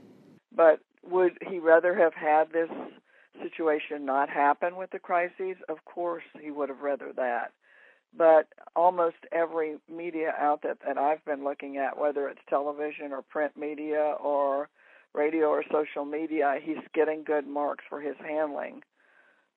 But 0.52 0.80
would 1.08 1.38
he 1.48 1.60
rather 1.60 1.94
have 1.94 2.14
had 2.14 2.52
this 2.52 2.68
situation 3.40 4.04
not 4.04 4.28
happen 4.28 4.74
with 4.74 4.90
the 4.90 4.98
crises? 4.98 5.56
Of 5.68 5.84
course, 5.84 6.24
he 6.42 6.50
would 6.50 6.68
have 6.68 6.80
rather 6.80 7.12
that. 7.16 7.52
But 8.16 8.48
almost 8.74 9.16
every 9.30 9.76
media 9.88 10.34
outlet 10.37 10.78
that 10.84 10.98
I've 10.98 11.24
been 11.24 11.44
looking 11.44 11.76
at, 11.76 11.96
whether 11.96 12.28
it's 12.28 12.40
television 12.48 13.12
or 13.12 13.22
print 13.22 13.56
media 13.56 14.16
or 14.20 14.68
radio 15.14 15.46
or 15.46 15.62
social 15.70 16.05
media, 16.05 16.57
he's 16.62 16.79
getting 16.92 17.22
good 17.24 17.46
marks 17.46 17.85
for 17.88 18.00
his 18.00 18.16
handling, 18.18 18.83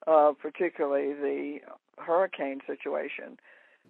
uh, 0.06 0.34
particularly 0.40 1.14
the 1.14 1.58
hurricane 1.98 2.62
situation. 2.68 3.38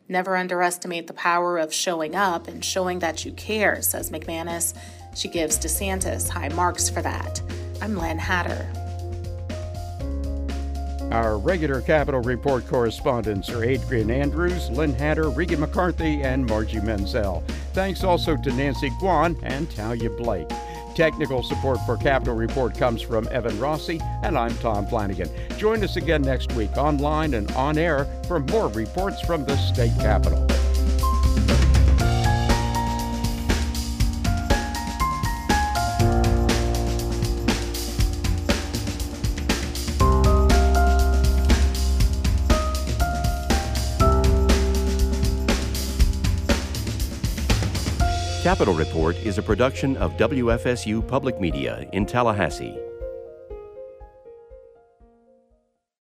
Never 0.10 0.38
underestimate 0.38 1.08
the 1.08 1.14
power 1.14 1.58
of 1.58 1.74
showing 1.74 2.16
up 2.16 2.48
and 2.48 2.64
showing 2.64 3.00
that 3.00 3.26
you 3.26 3.34
care, 3.34 3.82
says 3.82 4.10
MacManus. 4.10 4.74
She 5.16 5.28
gives 5.28 5.60
DeSantis 5.60 6.30
high 6.30 6.50
marks 6.50 6.90
for 6.90 7.02
that. 7.02 7.42
I'm 7.82 7.98
Lynn 7.98 8.18
Hatter. 8.18 8.72
Our 11.12 11.38
regular 11.38 11.82
Capitol 11.82 12.22
Report 12.22 12.68
correspondents 12.68 13.50
are 13.50 13.64
Adrian 13.64 14.12
Andrews, 14.12 14.70
Lynn 14.70 14.94
Hatter, 14.94 15.30
Regan 15.30 15.62
McCarthy, 15.62 16.22
and 16.22 16.46
Margie 16.46 16.82
Menzel. 16.82 17.44
Thanks 17.74 18.04
also 18.04 18.36
to 18.36 18.52
Nancy 18.52 18.90
Guan 19.02 19.38
and 19.44 19.72
Talia 19.72 20.10
Blake. 20.10 20.50
Technical 20.98 21.44
support 21.44 21.78
for 21.86 21.96
Capitol 21.96 22.34
Report 22.34 22.76
comes 22.76 23.04
from 23.04 23.28
Evan 23.30 23.60
Rossi, 23.60 24.02
and 24.24 24.36
I'm 24.36 24.58
Tom 24.58 24.88
Flanagan. 24.88 25.30
Join 25.56 25.84
us 25.84 25.96
again 25.96 26.24
next 26.24 26.52
week 26.54 26.76
online 26.76 27.36
and 27.36 27.52
on 27.52 27.78
air 27.78 28.06
for 28.28 28.40
more 28.40 28.70
reports 28.70 29.22
from 29.22 29.46
the 29.46 29.56
state 29.58 29.94
capitol. 30.00 30.57
Capitol 48.48 48.76
Report 48.76 49.18
is 49.18 49.38
a 49.38 49.44
production 49.44 49.98
of 49.98 50.16
WFSU 50.16 51.06
Public 51.06 51.38
Media 51.42 51.86
in 51.92 52.06
Tallahassee. 52.06 52.87